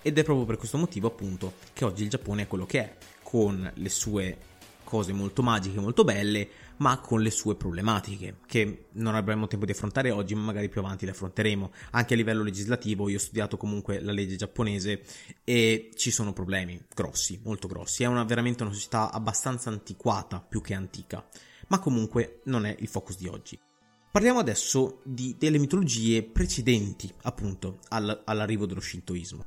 Ed 0.00 0.16
è 0.16 0.22
proprio 0.22 0.46
per 0.46 0.58
questo 0.58 0.78
motivo 0.78 1.08
appunto 1.08 1.54
che 1.72 1.84
oggi 1.84 2.04
il 2.04 2.08
Giappone 2.08 2.42
è 2.42 2.46
quello 2.46 2.66
che 2.66 2.78
è, 2.78 2.96
con 3.24 3.68
le 3.74 3.88
sue 3.88 4.38
cose 4.84 5.12
molto 5.12 5.42
magiche, 5.42 5.80
molto 5.80 6.04
belle, 6.04 6.48
ma 6.80 6.98
con 6.98 7.20
le 7.20 7.30
sue 7.30 7.56
problematiche, 7.56 8.38
che 8.46 8.86
non 8.92 9.14
avremo 9.14 9.46
tempo 9.46 9.66
di 9.66 9.72
affrontare 9.72 10.10
oggi, 10.10 10.34
ma 10.34 10.42
magari 10.42 10.68
più 10.68 10.80
avanti 10.80 11.04
le 11.04 11.12
affronteremo. 11.12 11.72
Anche 11.90 12.14
a 12.14 12.16
livello 12.16 12.42
legislativo, 12.42 13.08
io 13.08 13.16
ho 13.16 13.20
studiato 13.20 13.56
comunque 13.56 14.00
la 14.00 14.12
legge 14.12 14.36
giapponese 14.36 15.02
e 15.44 15.90
ci 15.94 16.10
sono 16.10 16.32
problemi 16.32 16.82
grossi, 16.94 17.40
molto 17.44 17.68
grossi. 17.68 18.02
È 18.02 18.06
una, 18.06 18.24
veramente 18.24 18.62
una 18.62 18.72
società 18.72 19.12
abbastanza 19.12 19.68
antiquata 19.68 20.40
più 20.40 20.62
che 20.62 20.74
antica, 20.74 21.26
ma 21.68 21.78
comunque 21.78 22.40
non 22.44 22.64
è 22.64 22.74
il 22.78 22.88
focus 22.88 23.16
di 23.18 23.28
oggi. 23.28 23.58
Parliamo 24.10 24.38
adesso 24.40 25.02
di, 25.04 25.36
delle 25.38 25.58
mitologie 25.58 26.22
precedenti, 26.22 27.12
appunto, 27.22 27.78
all, 27.88 28.22
all'arrivo 28.24 28.66
dello 28.66 28.80
shintoismo. 28.80 29.44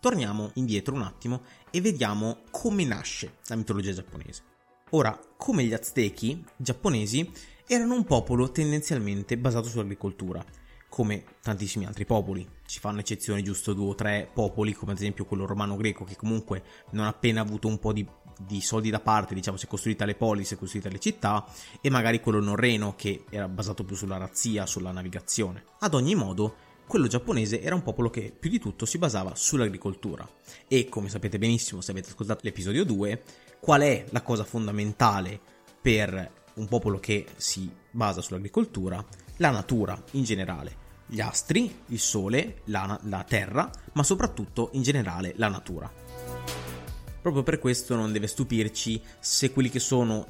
Torniamo 0.00 0.50
indietro 0.54 0.94
un 0.94 1.02
attimo 1.02 1.42
e 1.70 1.80
vediamo 1.80 2.42
come 2.50 2.84
nasce 2.84 3.38
la 3.46 3.56
mitologia 3.56 3.92
giapponese. 3.92 4.54
Ora, 4.90 5.18
come 5.36 5.64
gli 5.64 5.72
Aztechi, 5.72 6.44
giapponesi 6.56 7.28
erano 7.66 7.94
un 7.94 8.04
popolo 8.04 8.52
tendenzialmente 8.52 9.36
basato 9.36 9.66
sull'agricoltura, 9.66 10.44
come 10.88 11.24
tantissimi 11.42 11.86
altri 11.86 12.04
popoli. 12.04 12.48
Ci 12.64 12.78
fanno 12.78 13.00
eccezione 13.00 13.42
giusto 13.42 13.72
due 13.72 13.88
o 13.88 13.94
tre 13.96 14.30
popoli, 14.32 14.74
come 14.74 14.92
ad 14.92 14.98
esempio 14.98 15.24
quello 15.24 15.44
romano-greco, 15.44 16.04
che 16.04 16.14
comunque 16.14 16.62
non 16.90 17.06
appena 17.06 17.40
avuto 17.40 17.66
un 17.66 17.80
po' 17.80 17.92
di, 17.92 18.06
di 18.38 18.60
soldi 18.60 18.88
da 18.90 19.00
parte, 19.00 19.34
diciamo, 19.34 19.56
si 19.56 19.64
è 19.64 19.68
costruita 19.68 20.04
le 20.04 20.14
polis, 20.14 20.46
si 20.46 20.54
è 20.54 20.56
costruita 20.56 20.88
le 20.88 21.00
città, 21.00 21.44
e 21.80 21.90
magari 21.90 22.20
quello 22.20 22.40
norreno, 22.40 22.94
che 22.94 23.24
era 23.28 23.48
basato 23.48 23.82
più 23.82 23.96
sulla 23.96 24.18
razzia, 24.18 24.66
sulla 24.66 24.92
navigazione. 24.92 25.64
Ad 25.80 25.94
ogni 25.94 26.14
modo, 26.14 26.54
quello 26.86 27.08
giapponese 27.08 27.60
era 27.60 27.74
un 27.74 27.82
popolo 27.82 28.08
che 28.08 28.32
più 28.38 28.48
di 28.48 28.60
tutto 28.60 28.86
si 28.86 28.98
basava 28.98 29.34
sull'agricoltura. 29.34 30.28
E 30.68 30.88
come 30.88 31.08
sapete 31.08 31.38
benissimo, 31.38 31.80
se 31.80 31.90
avete 31.90 32.10
ascoltato 32.10 32.42
l'episodio 32.44 32.84
2, 32.84 33.22
qual 33.60 33.82
è 33.82 34.04
la 34.10 34.22
cosa 34.22 34.44
fondamentale 34.44 35.38
per 35.80 36.32
un 36.54 36.68
popolo 36.68 36.98
che 36.98 37.26
si 37.36 37.70
basa 37.90 38.20
sull'agricoltura? 38.20 39.04
La 39.38 39.50
natura 39.50 40.00
in 40.12 40.24
generale. 40.24 40.84
Gli 41.06 41.20
astri, 41.20 41.82
il 41.86 42.00
sole, 42.00 42.62
la, 42.64 42.98
la 43.04 43.24
terra, 43.24 43.70
ma 43.92 44.02
soprattutto 44.02 44.70
in 44.72 44.82
generale 44.82 45.34
la 45.36 45.48
natura. 45.48 45.90
Proprio 47.20 47.42
per 47.42 47.58
questo 47.58 47.94
non 47.94 48.12
deve 48.12 48.26
stupirci 48.26 49.02
se 49.18 49.50
quelli 49.52 49.68
che 49.68 49.80
sono 49.80 50.26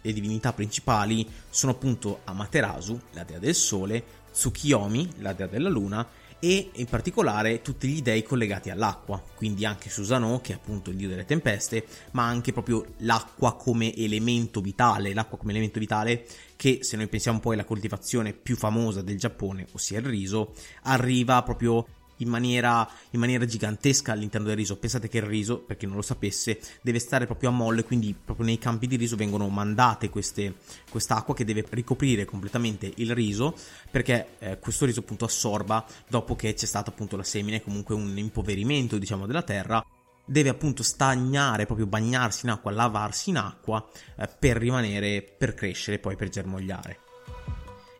le 0.00 0.12
divinità 0.12 0.52
principali 0.52 1.28
sono 1.50 1.72
appunto 1.72 2.20
Amaterasu, 2.24 3.00
la 3.12 3.24
dea 3.24 3.38
del 3.38 3.54
sole, 3.54 4.04
Tsukiyomi, 4.32 5.14
la 5.18 5.32
dea 5.32 5.48
della 5.48 5.68
luna, 5.68 6.06
e 6.46 6.70
in 6.74 6.86
particolare 6.86 7.60
tutti 7.60 7.88
gli 7.88 8.02
dei 8.02 8.22
collegati 8.22 8.70
all'acqua, 8.70 9.20
quindi 9.34 9.64
anche 9.64 9.90
Susanoo 9.90 10.40
che 10.40 10.52
è 10.52 10.54
appunto 10.54 10.90
il 10.90 10.96
dio 10.96 11.08
delle 11.08 11.24
tempeste, 11.24 11.84
ma 12.12 12.24
anche 12.24 12.52
proprio 12.52 12.84
l'acqua 12.98 13.56
come 13.56 13.92
elemento 13.96 14.60
vitale, 14.60 15.12
l'acqua 15.12 15.38
come 15.38 15.50
elemento 15.50 15.80
vitale 15.80 16.24
che 16.54 16.78
se 16.82 16.96
noi 16.96 17.08
pensiamo 17.08 17.40
poi 17.40 17.54
alla 17.54 17.64
coltivazione 17.64 18.32
più 18.32 18.54
famosa 18.54 19.02
del 19.02 19.18
Giappone, 19.18 19.66
ossia 19.72 19.98
il 19.98 20.06
riso, 20.06 20.54
arriva 20.82 21.42
proprio 21.42 21.84
in 22.18 22.28
maniera, 22.28 22.88
in 23.10 23.20
maniera, 23.20 23.44
gigantesca 23.44 24.12
all'interno 24.12 24.46
del 24.46 24.56
riso. 24.56 24.76
Pensate 24.76 25.08
che 25.08 25.18
il 25.18 25.24
riso, 25.24 25.58
per 25.58 25.76
chi 25.76 25.86
non 25.86 25.96
lo 25.96 26.02
sapesse, 26.02 26.60
deve 26.82 26.98
stare 26.98 27.26
proprio 27.26 27.50
a 27.50 27.52
molle, 27.52 27.84
quindi 27.84 28.14
proprio 28.14 28.46
nei 28.46 28.58
campi 28.58 28.86
di 28.86 28.96
riso 28.96 29.16
vengono 29.16 29.48
mandate 29.48 30.08
queste, 30.08 30.54
quest'acqua 30.90 31.34
che 31.34 31.44
deve 31.44 31.64
ricoprire 31.70 32.24
completamente 32.24 32.92
il 32.96 33.14
riso 33.14 33.54
perché 33.90 34.36
eh, 34.38 34.58
questo 34.58 34.84
riso 34.84 35.00
appunto 35.00 35.24
assorba 35.24 35.84
dopo 36.08 36.36
che 36.36 36.54
c'è 36.54 36.66
stata 36.66 36.90
appunto 36.90 37.16
la 37.16 37.22
semine, 37.22 37.62
comunque 37.62 37.94
un 37.94 38.16
impoverimento 38.16 38.98
diciamo 38.98 39.26
della 39.26 39.42
terra 39.42 39.84
deve 40.28 40.48
appunto 40.48 40.82
stagnare, 40.82 41.66
proprio 41.66 41.86
bagnarsi 41.86 42.46
in 42.46 42.52
acqua, 42.52 42.72
lavarsi 42.72 43.30
in 43.30 43.36
acqua 43.36 43.86
eh, 44.16 44.28
per 44.38 44.56
rimanere, 44.56 45.22
per 45.22 45.54
crescere, 45.54 45.98
poi 45.98 46.16
per 46.16 46.28
germogliare 46.28 47.00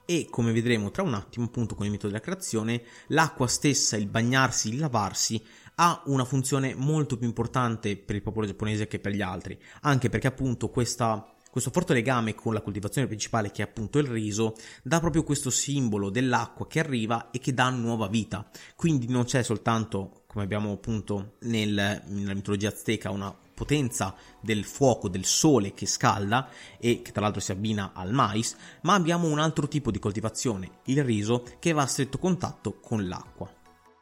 e 0.06 0.28
come 0.30 0.52
vedremo 0.52 0.90
tra 0.90 1.02
un 1.02 1.14
attimo 1.14 1.44
appunto 1.46 1.74
con 1.74 1.84
il 1.84 1.90
metodo 1.90 2.12
della 2.12 2.24
creazione 2.24 2.82
l'acqua 3.08 3.46
stessa, 3.46 3.96
il 3.96 4.06
bagnarsi, 4.06 4.70
il 4.70 4.78
lavarsi 4.78 5.44
ha 5.74 6.02
una 6.06 6.24
funzione 6.24 6.74
molto 6.74 7.18
più 7.18 7.26
importante 7.26 7.96
per 7.96 8.16
il 8.16 8.22
popolo 8.22 8.46
giapponese 8.46 8.86
che 8.86 8.98
per 8.98 9.12
gli 9.12 9.20
altri. 9.20 9.60
Anche 9.82 10.08
perché 10.08 10.28
appunto 10.28 10.70
questa 10.70 11.30
questo 11.56 11.72
forte 11.72 11.94
legame 11.94 12.34
con 12.34 12.52
la 12.52 12.60
coltivazione 12.60 13.06
principale 13.06 13.50
che 13.50 13.62
è 13.62 13.64
appunto 13.64 13.98
il 13.98 14.06
riso 14.06 14.56
dà 14.82 15.00
proprio 15.00 15.22
questo 15.22 15.48
simbolo 15.48 16.10
dell'acqua 16.10 16.66
che 16.66 16.80
arriva 16.80 17.30
e 17.30 17.38
che 17.38 17.54
dà 17.54 17.70
nuova 17.70 18.08
vita. 18.08 18.46
Quindi 18.74 19.08
non 19.08 19.24
c'è 19.24 19.42
soltanto 19.42 20.25
come 20.36 20.44
abbiamo 20.44 20.72
appunto 20.72 21.36
nel, 21.44 22.02
nella 22.08 22.34
mitologia 22.34 22.68
azteca 22.68 23.08
una 23.10 23.34
potenza 23.54 24.14
del 24.38 24.66
fuoco, 24.66 25.08
del 25.08 25.24
sole 25.24 25.72
che 25.72 25.86
scalda 25.86 26.50
e 26.78 27.00
che 27.00 27.10
tra 27.10 27.22
l'altro 27.22 27.40
si 27.40 27.52
abbina 27.52 27.92
al 27.94 28.12
mais, 28.12 28.54
ma 28.82 28.92
abbiamo 28.92 29.28
un 29.28 29.38
altro 29.38 29.66
tipo 29.66 29.90
di 29.90 29.98
coltivazione, 29.98 30.80
il 30.84 31.02
riso, 31.02 31.42
che 31.58 31.72
va 31.72 31.84
a 31.84 31.86
stretto 31.86 32.18
contatto 32.18 32.78
con 32.80 33.08
l'acqua. 33.08 33.50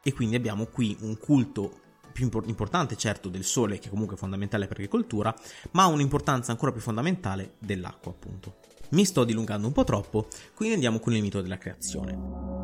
E 0.02 0.12
quindi 0.12 0.34
abbiamo 0.34 0.66
qui 0.66 0.96
un 1.02 1.16
culto 1.18 1.82
più 2.10 2.28
importante 2.46 2.96
certo 2.96 3.28
del 3.28 3.44
sole, 3.44 3.78
che 3.78 3.88
comunque 3.88 4.16
è 4.16 4.18
fondamentale 4.18 4.66
per 4.66 4.78
l'agricoltura, 4.78 5.32
ma 5.70 5.86
un'importanza 5.86 6.50
ancora 6.50 6.72
più 6.72 6.80
fondamentale 6.80 7.54
dell'acqua 7.60 8.10
appunto. 8.10 8.56
Mi 8.90 9.04
sto 9.04 9.22
dilungando 9.22 9.68
un 9.68 9.72
po' 9.72 9.84
troppo, 9.84 10.26
quindi 10.56 10.74
andiamo 10.74 10.98
con 10.98 11.14
il 11.14 11.22
mito 11.22 11.40
della 11.40 11.58
creazione. 11.58 12.62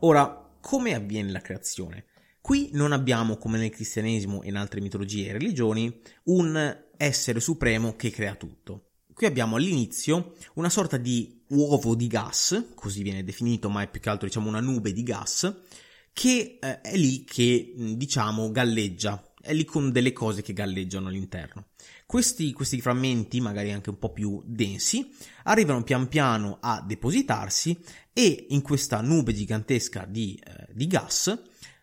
Ora, 0.00 0.49
come 0.60 0.94
avviene 0.94 1.30
la 1.30 1.40
creazione? 1.40 2.04
Qui 2.40 2.70
non 2.72 2.92
abbiamo, 2.92 3.36
come 3.36 3.58
nel 3.58 3.70
cristianesimo 3.70 4.42
e 4.42 4.48
in 4.48 4.56
altre 4.56 4.80
mitologie 4.80 5.28
e 5.28 5.32
religioni, 5.32 6.00
un 6.24 6.78
essere 6.96 7.40
supremo 7.40 7.96
che 7.96 8.10
crea 8.10 8.34
tutto. 8.34 8.86
Qui 9.12 9.26
abbiamo 9.26 9.56
all'inizio 9.56 10.34
una 10.54 10.70
sorta 10.70 10.96
di 10.96 11.42
uovo 11.48 11.94
di 11.94 12.06
gas, 12.06 12.70
così 12.74 13.02
viene 13.02 13.24
definito, 13.24 13.68
ma 13.68 13.82
è 13.82 13.90
più 13.90 14.00
che 14.00 14.08
altro 14.08 14.26
diciamo 14.26 14.48
una 14.48 14.60
nube 14.60 14.92
di 14.92 15.02
gas, 15.02 15.54
che 16.12 16.58
eh, 16.60 16.80
è 16.80 16.96
lì 16.96 17.24
che 17.24 17.74
diciamo 17.76 18.50
galleggia, 18.50 19.22
è 19.40 19.52
lì 19.52 19.64
con 19.64 19.90
delle 19.90 20.12
cose 20.12 20.42
che 20.42 20.52
galleggiano 20.52 21.08
all'interno. 21.08 21.66
Questi, 22.06 22.52
questi, 22.52 22.80
frammenti, 22.80 23.40
magari 23.40 23.70
anche 23.70 23.90
un 23.90 23.98
po' 23.98 24.10
più 24.10 24.42
densi, 24.44 25.14
arrivano 25.44 25.84
pian 25.84 26.08
piano 26.08 26.58
a 26.60 26.82
depositarsi 26.84 27.78
e 28.12 28.46
in 28.50 28.62
questa 28.62 29.00
nube 29.00 29.32
gigantesca 29.32 30.04
di, 30.04 30.40
eh, 30.42 30.68
di 30.72 30.86
gas 30.86 31.42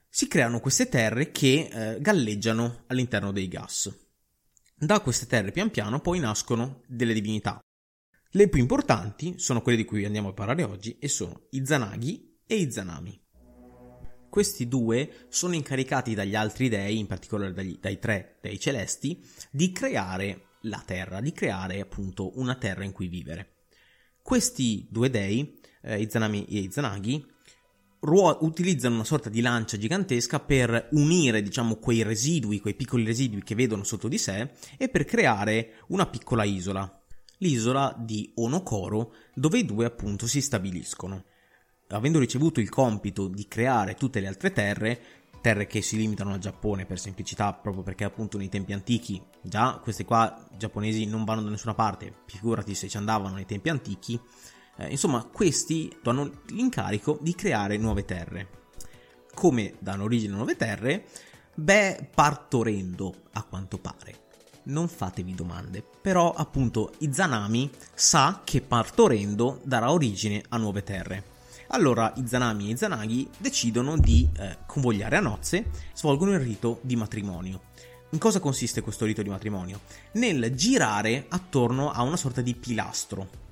si 0.09 0.27
creano 0.27 0.59
queste 0.59 0.89
terre 0.89 1.31
che 1.31 1.69
eh, 1.71 2.01
galleggiano 2.01 2.83
all'interno 2.87 3.31
dei 3.31 3.47
gas. 3.47 3.95
Da 4.75 4.99
queste 4.99 5.25
terre 5.25 5.51
pian 5.51 5.71
piano 5.71 5.99
poi 5.99 6.19
nascono 6.19 6.81
delle 6.87 7.13
divinità. 7.13 7.59
Le 8.31 8.49
più 8.49 8.59
importanti 8.59 9.35
sono 9.37 9.61
quelle 9.61 9.77
di 9.77 9.85
cui 9.85 10.05
andiamo 10.05 10.29
a 10.29 10.33
parlare 10.33 10.63
oggi 10.63 10.97
e 10.99 11.07
sono 11.07 11.47
i 11.51 11.65
Zanaghi 11.65 12.39
e 12.45 12.55
i 12.55 12.71
Zanami. 12.71 13.19
Questi 14.29 14.67
due 14.67 15.25
sono 15.29 15.55
incaricati 15.55 16.13
dagli 16.13 16.35
altri 16.35 16.69
dei, 16.69 16.99
in 16.99 17.07
particolare 17.07 17.53
dagli, 17.53 17.77
dai 17.79 17.97
tre 17.97 18.37
dei 18.41 18.59
celesti, 18.59 19.25
di 19.49 19.71
creare 19.71 20.49
la 20.61 20.83
terra, 20.85 21.21
di 21.21 21.31
creare 21.31 21.79
appunto 21.79 22.37
una 22.37 22.55
terra 22.55 22.83
in 22.83 22.91
cui 22.91 23.07
vivere. 23.07 23.55
Questi 24.21 24.87
due 24.91 25.09
dei, 25.09 25.59
eh, 25.81 26.01
Izanami 26.01 26.45
e 26.45 26.59
Izanagi, 26.59 27.25
ruo- 27.99 28.37
utilizzano 28.41 28.95
una 28.95 29.03
sorta 29.03 29.29
di 29.29 29.41
lancia 29.41 29.77
gigantesca 29.77 30.39
per 30.39 30.89
unire, 30.91 31.41
diciamo, 31.41 31.75
quei 31.75 32.03
residui, 32.03 32.59
quei 32.59 32.75
piccoli 32.75 33.03
residui 33.05 33.43
che 33.43 33.55
vedono 33.55 33.83
sotto 33.83 34.07
di 34.07 34.17
sé 34.17 34.51
e 34.77 34.89
per 34.89 35.05
creare 35.05 35.83
una 35.87 36.07
piccola 36.07 36.43
isola. 36.43 37.01
L'isola 37.39 37.95
di 37.97 38.31
Onokoro, 38.35 39.13
dove 39.33 39.59
i 39.59 39.65
due 39.65 39.85
appunto 39.85 40.25
si 40.25 40.41
stabiliscono. 40.41 41.23
Avendo 41.89 42.19
ricevuto 42.19 42.59
il 42.59 42.69
compito 42.69 43.27
di 43.27 43.47
creare 43.47 43.93
tutte 43.93 44.19
le 44.19 44.27
altre 44.27 44.51
terre, 44.51 45.01
terre 45.39 45.67
che 45.67 45.81
si 45.81 45.97
limitano 45.97 46.33
al 46.33 46.39
Giappone 46.39 46.85
per 46.85 46.99
semplicità, 46.99 47.53
proprio 47.53 47.83
perché 47.83 48.03
appunto 48.03 48.37
nei 48.37 48.49
tempi 48.49 48.73
antichi, 48.73 49.21
già 49.41 49.79
queste 49.81 50.03
qua 50.03 50.47
giapponesi 50.57 51.05
non 51.05 51.23
vanno 51.23 51.43
da 51.43 51.49
nessuna 51.49 51.75
parte, 51.75 52.23
figurati 52.25 52.73
se 52.73 52.89
ci 52.89 52.97
andavano 52.97 53.35
nei 53.35 53.45
tempi 53.45 53.69
antichi, 53.69 54.19
eh, 54.77 54.89
insomma 54.89 55.23
questi 55.23 55.95
hanno 56.03 56.41
l'incarico 56.47 57.17
di 57.21 57.35
creare 57.35 57.77
nuove 57.77 58.05
terre. 58.05 58.47
Come 59.33 59.75
danno 59.79 60.03
origine 60.03 60.33
a 60.33 60.37
nuove 60.37 60.55
terre? 60.55 61.05
Beh, 61.53 62.09
partorendo, 62.13 63.13
a 63.33 63.43
quanto 63.43 63.77
pare. 63.77 64.25
Non 64.63 64.87
fatevi 64.87 65.33
domande, 65.33 65.83
però 66.01 66.33
appunto 66.33 66.93
Izanami 66.99 67.69
sa 67.93 68.41
che 68.43 68.61
partorendo 68.61 69.61
darà 69.63 69.91
origine 69.91 70.43
a 70.49 70.57
nuove 70.57 70.83
terre. 70.83 71.35
Allora 71.69 72.13
Izanami 72.15 72.69
e 72.69 72.73
Izanagi 72.73 73.29
decidono 73.37 73.97
di 73.97 74.27
eh, 74.37 74.57
convogliare 74.65 75.17
a 75.17 75.21
nozze, 75.21 75.69
svolgono 75.93 76.33
il 76.33 76.39
rito 76.39 76.79
di 76.81 76.95
matrimonio. 76.95 77.61
In 78.11 78.19
cosa 78.19 78.39
consiste 78.39 78.81
questo 78.81 79.05
rito 79.05 79.21
di 79.21 79.29
matrimonio? 79.29 79.81
Nel 80.13 80.53
girare 80.55 81.25
attorno 81.27 81.91
a 81.91 82.03
una 82.03 82.15
sorta 82.15 82.41
di 82.41 82.55
pilastro. 82.55 83.46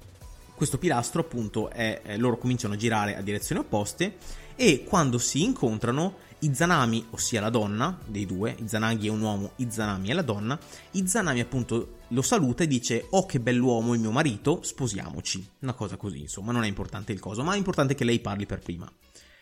Questo 0.55 0.77
pilastro 0.77 1.21
appunto 1.21 1.69
è, 1.69 2.01
eh, 2.03 2.17
loro 2.17 2.37
cominciano 2.37 2.75
a 2.75 2.77
girare 2.77 3.17
a 3.17 3.21
direzioni 3.21 3.59
opposte 3.59 4.15
e 4.55 4.85
quando 4.85 5.17
si 5.17 5.43
incontrano 5.43 6.23
Izanami, 6.39 7.07
ossia 7.09 7.41
la 7.41 7.49
donna 7.49 7.99
dei 8.05 8.25
due, 8.25 8.55
Izanagi 8.59 9.07
è 9.07 9.09
un 9.09 9.21
uomo, 9.21 9.51
Izanami 9.57 10.09
è 10.09 10.13
la 10.13 10.21
donna, 10.21 10.57
Izanami 10.91 11.41
appunto 11.41 11.97
lo 12.09 12.21
saluta 12.21 12.63
e 12.63 12.67
dice 12.67 13.07
oh 13.09 13.25
che 13.25 13.39
bell'uomo 13.41 13.93
il 13.93 13.99
mio 13.99 14.11
marito, 14.11 14.61
sposiamoci. 14.61 15.45
Una 15.59 15.73
cosa 15.73 15.97
così, 15.97 16.21
insomma, 16.21 16.53
non 16.53 16.63
è 16.63 16.67
importante 16.67 17.11
il 17.11 17.19
coso, 17.19 17.43
ma 17.43 17.53
è 17.53 17.57
importante 17.57 17.95
che 17.95 18.05
lei 18.05 18.19
parli 18.19 18.45
per 18.45 18.59
prima. 18.59 18.89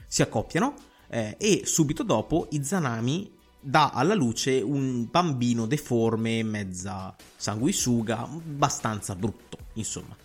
Si 0.07 0.21
accoppiano 0.23 0.73
eh, 1.09 1.35
e 1.37 1.61
subito 1.65 2.03
dopo 2.03 2.47
Izanami 2.51 3.31
dà 3.59 3.91
alla 3.91 4.15
luce 4.15 4.61
un 4.61 5.07
bambino 5.09 5.67
deforme, 5.67 6.41
mezza 6.41 7.15
sanguisuga, 7.35 8.21
abbastanza 8.21 9.15
brutto, 9.15 9.57
insomma. 9.73 10.22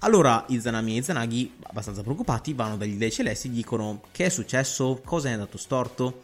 Allora 0.00 0.44
Izanami 0.48 0.94
e 0.94 0.98
Izanagi, 0.98 1.56
abbastanza 1.62 2.02
preoccupati, 2.02 2.52
vanno 2.52 2.76
dagli 2.76 2.94
dei 2.94 3.10
celesti 3.10 3.48
e 3.48 3.50
dicono 3.50 4.02
che 4.12 4.26
è 4.26 4.28
successo, 4.28 5.00
cosa 5.04 5.28
è 5.28 5.32
andato 5.32 5.58
storto 5.58 6.20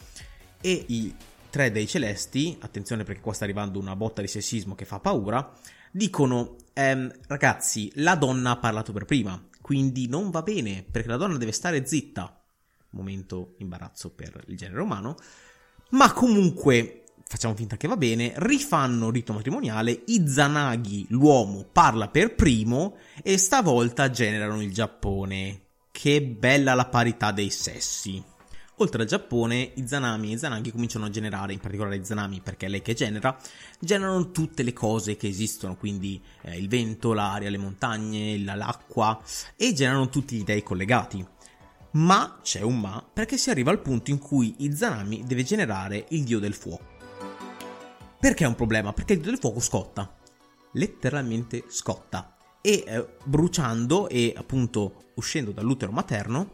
e 0.60 0.84
i 0.88 1.12
tre 1.50 1.72
dei 1.72 1.88
celesti, 1.88 2.56
attenzione 2.60 3.02
perché 3.02 3.20
qua 3.20 3.32
sta 3.32 3.42
arrivando 3.42 3.80
una 3.80 3.96
botta 3.96 4.20
di 4.20 4.28
sessismo 4.28 4.76
che 4.76 4.84
fa 4.84 5.00
paura, 5.00 5.52
dicono 5.90 6.54
ehm, 6.72 7.12
ragazzi 7.26 7.90
la 7.96 8.14
donna 8.14 8.50
ha 8.50 8.56
parlato 8.58 8.92
per 8.92 9.06
prima, 9.06 9.42
quindi 9.60 10.06
non 10.06 10.30
va 10.30 10.42
bene 10.42 10.84
perché 10.88 11.08
la 11.08 11.16
donna 11.16 11.36
deve 11.36 11.52
stare 11.52 11.84
zitta. 11.84 12.44
Momento 12.90 13.54
imbarazzo 13.58 14.10
per 14.10 14.44
il 14.46 14.56
genere 14.56 14.82
umano. 14.82 15.16
Ma 15.90 16.12
comunque 16.12 17.03
facciamo 17.26 17.54
finta 17.54 17.76
che 17.76 17.88
va 17.88 17.96
bene, 17.96 18.32
rifanno 18.36 19.10
rito 19.10 19.32
matrimoniale, 19.32 20.02
Izanagi, 20.06 21.06
l'uomo, 21.10 21.64
parla 21.70 22.08
per 22.08 22.34
primo 22.34 22.96
e 23.22 23.38
stavolta 23.38 24.10
generano 24.10 24.62
il 24.62 24.72
Giappone. 24.72 25.60
Che 25.90 26.22
bella 26.22 26.74
la 26.74 26.86
parità 26.86 27.30
dei 27.30 27.50
sessi. 27.50 28.22
Oltre 28.78 29.02
al 29.02 29.08
Giappone, 29.08 29.70
Izanami 29.74 30.30
e 30.30 30.34
Izanagi 30.34 30.72
cominciano 30.72 31.04
a 31.04 31.10
generare, 31.10 31.52
in 31.52 31.60
particolare 31.60 31.94
Izanami 31.94 32.40
perché 32.40 32.66
è 32.66 32.68
lei 32.68 32.82
che 32.82 32.94
genera, 32.94 33.38
generano 33.78 34.32
tutte 34.32 34.64
le 34.64 34.72
cose 34.72 35.16
che 35.16 35.28
esistono, 35.28 35.76
quindi 35.76 36.20
eh, 36.42 36.58
il 36.58 36.68
vento, 36.68 37.12
l'aria, 37.12 37.50
le 37.50 37.58
montagne, 37.58 38.36
l'acqua 38.38 39.22
e 39.56 39.72
generano 39.72 40.08
tutti 40.08 40.36
gli 40.36 40.42
dei 40.42 40.64
collegati. 40.64 41.24
Ma 41.92 42.40
c'è 42.42 42.62
un 42.62 42.80
ma 42.80 43.08
perché 43.12 43.36
si 43.36 43.50
arriva 43.50 43.70
al 43.70 43.80
punto 43.80 44.10
in 44.10 44.18
cui 44.18 44.56
Izanami 44.58 45.22
deve 45.24 45.44
generare 45.44 46.06
il 46.08 46.24
dio 46.24 46.40
del 46.40 46.54
fuoco. 46.54 46.93
Perché 48.24 48.44
è 48.44 48.46
un 48.46 48.54
problema? 48.54 48.94
Perché 48.94 49.12
il 49.12 49.20
dio 49.20 49.28
del 49.28 49.38
fuoco 49.38 49.60
scotta. 49.60 50.16
Letteralmente 50.72 51.64
scotta. 51.68 52.34
E 52.62 52.82
eh, 52.86 53.06
bruciando 53.22 54.08
e 54.08 54.32
appunto 54.34 55.10
uscendo 55.16 55.50
dall'utero 55.50 55.92
materno, 55.92 56.52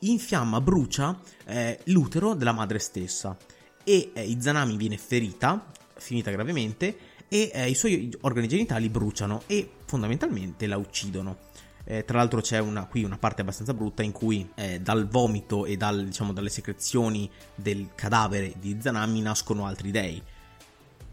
infiamma, 0.00 0.60
brucia 0.60 1.18
eh, 1.46 1.80
l'utero 1.84 2.34
della 2.34 2.52
madre 2.52 2.78
stessa. 2.80 3.34
E 3.82 4.10
eh, 4.12 4.26
Izanami 4.26 4.76
viene 4.76 4.98
ferita, 4.98 5.72
finita 5.94 6.30
gravemente, 6.30 6.98
e 7.28 7.50
eh, 7.54 7.70
i 7.70 7.74
suoi 7.74 8.14
organi 8.20 8.46
genitali 8.46 8.90
bruciano 8.90 9.44
e 9.46 9.76
fondamentalmente 9.86 10.66
la 10.66 10.76
uccidono. 10.76 11.38
Eh, 11.84 12.04
tra 12.04 12.18
l'altro 12.18 12.42
c'è 12.42 12.58
una, 12.58 12.84
qui 12.84 13.04
una 13.04 13.16
parte 13.16 13.40
abbastanza 13.40 13.72
brutta 13.72 14.02
in 14.02 14.12
cui 14.12 14.50
eh, 14.54 14.80
dal 14.80 15.08
vomito 15.08 15.64
e 15.64 15.78
dal, 15.78 16.04
diciamo, 16.04 16.34
dalle 16.34 16.50
secrezioni 16.50 17.30
del 17.54 17.88
cadavere 17.94 18.52
di 18.58 18.76
Zanami 18.78 19.22
nascono 19.22 19.64
altri 19.64 19.90
dei. 19.90 20.22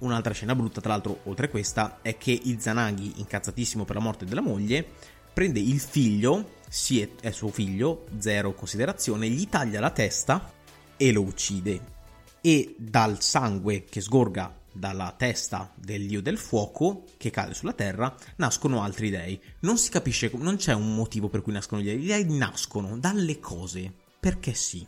Un'altra 0.02 0.34
scena 0.34 0.56
brutta, 0.56 0.82
tra 0.82 0.92
l'altro, 0.92 1.20
oltre 1.24 1.46
a 1.46 1.50
questa, 1.50 2.00
è 2.02 2.18
che 2.18 2.32
Izanagi, 2.32 3.14
incazzatissimo 3.18 3.86
per 3.86 3.96
la 3.96 4.02
morte 4.02 4.26
della 4.26 4.42
moglie, 4.42 4.86
prende 5.32 5.60
il 5.60 5.80
figlio, 5.80 6.56
sì 6.68 7.02
è, 7.02 7.32
suo 7.32 7.50
figlio, 7.50 8.06
zero 8.18 8.54
considerazione, 8.54 9.30
gli 9.30 9.48
taglia 9.48 9.80
la 9.80 9.92
testa 9.92 10.54
e 10.98 11.12
lo 11.12 11.22
uccide. 11.22 12.00
E 12.42 12.76
dal 12.80 13.22
sangue 13.22 13.86
che 13.86 14.02
sgorga 14.02 14.58
dalla 14.74 15.14
testa 15.16 15.72
del 15.76 16.08
dio 16.08 16.22
del 16.22 16.38
fuoco 16.38 17.04
che 17.18 17.30
cade 17.30 17.54
sulla 17.54 17.74
terra 17.74 18.16
nascono 18.38 18.82
altri 18.82 19.10
dei. 19.10 19.40
Non 19.60 19.78
si 19.78 19.92
capisce, 19.92 20.32
non 20.36 20.56
c'è 20.56 20.74
un 20.74 20.96
motivo 20.96 21.30
per 21.30 21.42
cui 21.42 21.54
nascono 21.54 21.82
gli 21.82 21.86
dei, 21.86 22.00
gli 22.00 22.08
dei 22.08 22.38
nascono 22.38 22.98
dalle 22.98 23.40
cose, 23.40 23.94
perché 24.20 24.54
sì. 24.54 24.86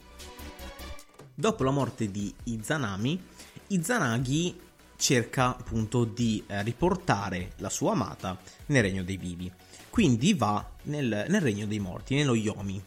Dopo 1.36 1.64
la 1.64 1.72
morte 1.72 2.10
di 2.10 2.34
Izanami, 2.46 3.22
Izanagi 3.68 4.60
cerca 5.04 5.58
appunto 5.58 6.06
di 6.06 6.42
eh, 6.48 6.64
riportare 6.64 7.52
la 7.58 7.70
sua 7.70 7.92
amata 7.92 8.40
nel 8.68 8.84
regno 8.84 9.04
dei 9.04 9.18
vivi. 9.18 9.52
Quindi 9.90 10.34
va 10.34 10.76
nel, 10.84 11.26
nel 11.28 11.42
regno 11.42 11.66
dei 11.66 11.80
morti, 11.80 12.16
nello 12.16 12.36
Yomi. 12.36 12.82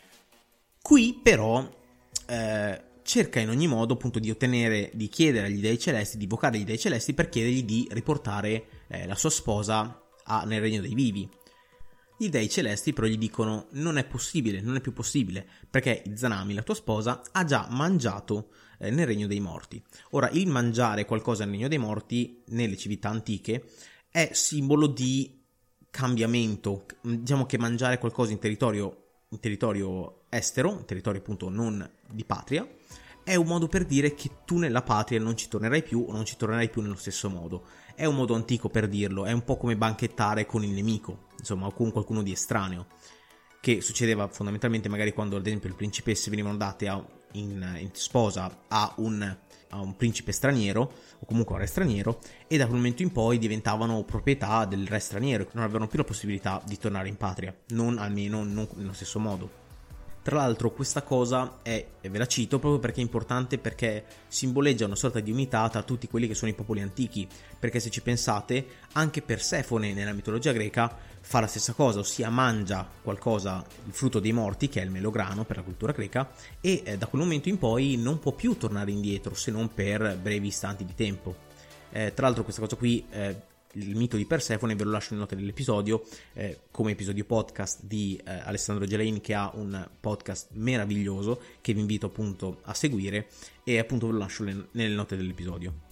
Qui 0.81 1.21
però 1.23 1.71
eh, 2.27 2.83
cerca 3.03 3.39
in 3.39 3.51
ogni 3.51 3.67
modo 3.67 3.93
appunto 3.93 4.19
di 4.19 4.31
ottenere, 4.31 4.91
di 4.95 5.09
chiedere 5.09 5.49
agli 5.49 5.61
dei 5.61 5.79
celesti, 5.79 6.17
di 6.17 6.23
invocare 6.23 6.57
gli 6.57 6.65
dei 6.65 6.79
celesti 6.79 7.13
per 7.13 7.29
chiedergli 7.29 7.65
di 7.65 7.87
riportare 7.91 8.65
eh, 8.89 9.07
la 9.07 9.15
sua 9.15 9.29
sposa 9.29 10.03
a, 10.25 10.45
nel 10.45 10.63
regno 10.63 10.81
dei 10.81 10.95
vivi. 10.95 11.29
Gli 12.17 12.31
dei 12.31 12.49
celesti 12.49 12.95
però 12.95 13.07
gli 13.07 13.19
dicono 13.19 13.67
non 13.73 13.99
è 13.99 14.07
possibile, 14.07 14.63
non 14.63 14.77
è 14.77 14.81
più 14.81 14.95
possibile, 14.95 15.47
perché 15.69 16.03
Zanami, 16.15 16.55
la 16.55 16.63
tua 16.63 16.75
sposa, 16.75 17.21
ha 17.31 17.45
già 17.45 17.67
mangiato 17.69 18.49
eh, 18.79 18.91
nel 18.91 19.07
regno 19.07 19.27
dei 19.27 19.41
morti. 19.41 19.83
Ora, 20.11 20.29
il 20.31 20.49
mangiare 20.49 21.05
qualcosa 21.05 21.45
nel 21.45 21.55
regno 21.55 21.69
dei 21.69 21.79
morti, 21.79 22.43
nelle 22.49 22.77
civiltà 22.77 23.09
antiche, 23.09 23.65
è 24.11 24.31
simbolo 24.33 24.87
di 24.87 25.45
cambiamento. 25.91 26.87
Diciamo 27.01 27.47
che 27.47 27.59
mangiare 27.59 27.99
qualcosa 27.99 28.33
in 28.33 28.39
territorio, 28.39 29.25
in 29.31 29.41
territorio 29.41 30.25
estero, 30.29 30.73
in 30.73 30.85
territorio 30.85 31.21
appunto 31.21 31.49
non 31.49 31.89
di 32.11 32.25
patria, 32.25 32.69
è 33.27 33.35
un 33.35 33.47
modo 33.47 33.67
per 33.67 33.85
dire 33.85 34.15
che 34.15 34.31
tu 34.45 34.57
nella 34.57 34.83
patria 34.83 35.19
non 35.19 35.37
ci 35.37 35.49
tornerai 35.49 35.83
più 35.83 36.05
o 36.09 36.13
non 36.13 36.25
ci 36.25 36.37
tornerai 36.37 36.71
più 36.71 36.81
nello 36.81 36.95
stesso 36.95 37.29
modo. 37.29 37.65
È 37.95 38.05
un 38.05 38.15
modo 38.15 38.35
antico 38.35 38.69
per 38.69 38.87
dirlo, 38.87 39.25
è 39.25 39.33
un 39.33 39.43
po' 39.43 39.57
come 39.57 39.77
banchettare 39.77 40.47
con 40.47 40.63
il 40.63 40.71
nemico, 40.71 41.27
insomma, 41.39 41.67
o 41.67 41.73
con 41.73 41.91
qualcuno 41.91 42.23
di 42.23 42.31
estraneo, 42.31 42.87
che 43.61 43.81
succedeva 43.81 44.29
fondamentalmente 44.29 44.89
magari 44.89 45.13
quando 45.13 45.37
ad 45.37 45.45
esempio 45.45 45.71
le 45.71 45.75
principesse 45.75 46.31
venivano 46.31 46.57
date 46.57 46.87
a, 46.87 47.05
in, 47.39 47.77
in, 47.79 47.91
sposa 47.93 48.65
a 48.69 48.93
un, 48.97 49.37
a 49.71 49.81
un 49.81 49.97
principe 49.97 50.33
straniero, 50.33 50.93
o 51.19 51.27
comunque 51.27 51.55
un 51.55 51.61
re 51.61 51.67
straniero, 51.67 52.21
e 52.47 52.57
da 52.57 52.67
quel 52.67 52.77
momento 52.77 53.03
in 53.03 53.13
poi 53.13 53.39
diventavano 53.39 54.03
proprietà 54.05 54.65
del 54.65 54.87
re 54.87 54.99
straniero, 54.99 55.49
non 55.53 55.65
avevano 55.65 55.89
più 55.89 55.99
la 55.99 56.05
possibilità 56.05 56.63
di 56.65 56.79
tornare 56.79 57.09
in 57.09 57.17
patria, 57.17 57.55
non 57.69 57.99
almeno 57.99 58.45
non 58.45 58.69
nello 58.75 58.93
stesso 58.93 59.19
modo. 59.19 59.66
Tra 60.27 60.39
l'altro 60.39 60.73
questa 60.73 61.03
cosa 61.03 61.59
è, 61.63 61.87
e 62.01 62.09
ve 62.09 62.19
la 62.19 62.27
cito 62.27 62.59
proprio 62.59 62.81
perché 62.81 62.99
è 62.99 63.05
importante 63.05 63.59
perché 63.59 64.05
simboleggia 64.27 64.85
una 64.85 64.97
sorta 64.97 65.21
di 65.21 65.31
unità 65.31 65.69
tra 65.69 65.85
tutti 65.85 66.09
quelli 66.09 66.27
che 66.27 66.35
sono 66.35 66.51
i 66.51 66.55
popoli 66.55 66.81
antichi, 66.81 67.29
perché 67.61 67.79
se 67.79 67.91
ci 67.91 68.03
pensate, 68.03 68.67
anche 68.95 69.23
Persefone 69.23 69.93
nella 69.93 70.13
mitologia 70.13 70.51
greca 70.51 70.93
fa 71.21 71.39
la 71.39 71.47
stessa 71.47 71.75
cosa, 71.75 72.01
ossia 72.01 72.29
mangia 72.29 72.89
qualcosa, 73.05 73.65
il 73.85 73.93
frutto 73.93 74.19
dei 74.19 74.33
morti, 74.33 74.69
che 74.69 74.81
è 74.81 74.85
il 74.85 74.91
melograno 74.91 75.45
per 75.45 75.59
la 75.59 75.63
cultura 75.63 75.93
greca, 75.93 76.29
e 76.61 76.83
eh, 76.85 76.99
da 76.99 77.07
quel 77.07 77.23
momento 77.23 77.49
in 77.49 77.59
poi 77.59 77.97
non 77.97 78.19
può 78.19 78.33
più 78.33 78.57
tornare 78.57 78.91
indietro 78.91 79.33
se 79.33 79.53
non 79.53 79.73
per 79.73 80.19
brevi 80.21 80.49
istanti 80.49 80.85
di 80.85 80.95
tempo. 80.97 81.37
Eh, 81.93 82.15
tra 82.15 82.27
l'altro 82.27 82.43
questa 82.43 82.61
cosa 82.63 82.75
qui 82.75 83.07
eh, 83.11 83.55
il 83.73 83.97
mito 83.97 84.17
di 84.17 84.25
Persefone 84.25 84.75
ve 84.75 84.85
lo 84.85 84.91
lascio 84.91 85.09
nelle 85.11 85.23
note 85.23 85.37
dell'episodio 85.37 86.03
eh, 86.33 86.61
come 86.71 86.93
episodio 86.93 87.25
podcast 87.25 87.83
di 87.83 88.21
eh, 88.25 88.31
Alessandro 88.31 88.87
Gelain 88.87 89.21
che 89.21 89.35
ha 89.35 89.51
un 89.55 89.89
podcast 90.01 90.49
meraviglioso 90.53 91.41
che 91.61 91.75
vi 91.75 91.81
invito 91.81 92.07
appunto 92.07 92.61
a 92.63 92.75
seguire 92.75 93.29
e 93.65 93.79
appunto 93.79 94.07
ve 94.07 94.13
lo 94.13 94.19
lascio 94.19 94.45
le, 94.45 94.69
nelle 94.73 94.95
note 94.95 95.17
dell'episodio. 95.17 95.85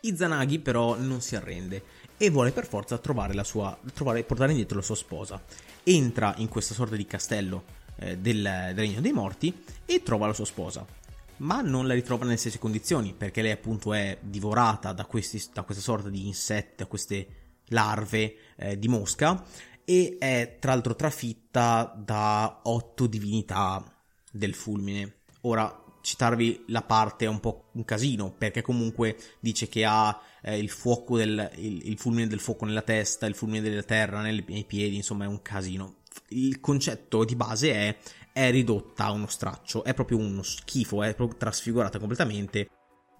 Izanagi 0.00 0.58
però 0.58 0.96
non 0.98 1.20
si 1.20 1.34
arrende 1.34 1.82
e 2.16 2.30
vuole 2.30 2.52
per 2.52 2.66
forza 2.66 2.98
trovare 2.98 3.34
la 3.34 3.44
sua, 3.44 3.76
trovare, 3.92 4.22
portare 4.22 4.50
indietro 4.50 4.76
la 4.76 4.82
sua 4.82 4.94
sposa. 4.94 5.42
Entra 5.82 6.34
in 6.38 6.48
questa 6.48 6.74
sorta 6.74 6.94
di 6.94 7.06
castello 7.06 7.64
eh, 7.96 8.18
del, 8.18 8.42
del 8.42 8.74
Regno 8.74 9.00
dei 9.00 9.12
Morti 9.12 9.52
e 9.84 10.02
trova 10.02 10.26
la 10.26 10.34
sua 10.34 10.44
sposa 10.44 11.02
ma 11.38 11.60
non 11.60 11.86
la 11.86 11.94
ritrova 11.94 12.24
nelle 12.24 12.36
stesse 12.36 12.58
condizioni, 12.58 13.14
perché 13.16 13.42
lei 13.42 13.52
appunto 13.52 13.92
è 13.92 14.18
divorata 14.20 14.92
da, 14.92 15.04
questi, 15.04 15.42
da 15.52 15.62
questa 15.62 15.82
sorta 15.82 16.08
di 16.08 16.26
insetti, 16.26 16.74
da 16.76 16.86
queste 16.86 17.26
larve 17.68 18.36
eh, 18.56 18.78
di 18.78 18.88
mosca, 18.88 19.44
e 19.84 20.16
è 20.18 20.56
tra 20.60 20.72
l'altro 20.72 20.94
trafitta 20.94 21.94
da 21.96 22.60
otto 22.62 23.06
divinità 23.06 23.84
del 24.30 24.54
fulmine. 24.54 25.20
Ora, 25.42 25.82
citarvi 26.00 26.64
la 26.68 26.82
parte 26.82 27.24
è 27.24 27.28
un 27.28 27.40
po' 27.40 27.70
un 27.72 27.84
casino, 27.84 28.32
perché 28.36 28.62
comunque 28.62 29.16
dice 29.40 29.68
che 29.68 29.84
ha 29.84 30.20
eh, 30.42 30.58
il 30.58 30.68
fuoco 30.68 31.16
del, 31.16 31.50
il, 31.56 31.88
il, 31.88 31.98
fulmine 31.98 32.26
del 32.26 32.40
fuoco 32.40 32.64
nella 32.64 32.82
testa, 32.82 33.26
il 33.26 33.34
fulmine 33.34 33.62
della 33.62 33.82
terra 33.82 34.20
nei, 34.20 34.44
nei 34.48 34.64
piedi, 34.64 34.96
insomma 34.96 35.24
è 35.24 35.28
un 35.28 35.42
casino. 35.42 35.96
Il 36.28 36.60
concetto 36.60 37.24
di 37.24 37.34
base 37.34 37.72
è 37.72 37.96
è 38.34 38.50
ridotta 38.50 39.04
a 39.04 39.12
uno 39.12 39.28
straccio, 39.28 39.84
è 39.84 39.94
proprio 39.94 40.18
uno 40.18 40.42
schifo, 40.42 41.04
è 41.04 41.14
proprio 41.14 41.38
trasfigurata 41.38 42.00
completamente 42.00 42.68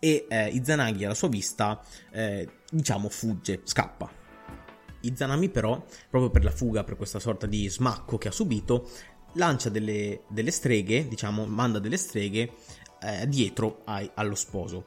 e 0.00 0.27
eh, 0.29 0.48
Izanagi 0.48 1.05
alla 1.05 1.14
sua 1.14 1.29
vista, 1.29 1.81
eh, 2.11 2.48
diciamo, 2.68 3.09
fugge, 3.09 3.61
scappa. 3.62 4.11
Izanami 5.03 5.50
però, 5.50 5.85
proprio 6.11 6.31
per 6.31 6.42
la 6.42 6.50
fuga, 6.50 6.83
per 6.83 6.96
questa 6.96 7.20
sorta 7.20 7.46
di 7.46 7.68
smacco 7.68 8.18
che 8.18 8.27
ha 8.27 8.33
subito, 8.33 8.90
lancia 9.35 9.68
delle, 9.68 10.22
delle 10.29 10.50
streghe, 10.50 11.07
diciamo, 11.07 11.46
manda 11.46 11.79
delle 11.79 11.96
streghe 11.96 12.50
eh, 13.00 13.29
dietro 13.29 13.83
ai, 13.85 14.11
allo 14.14 14.35
sposo. 14.35 14.87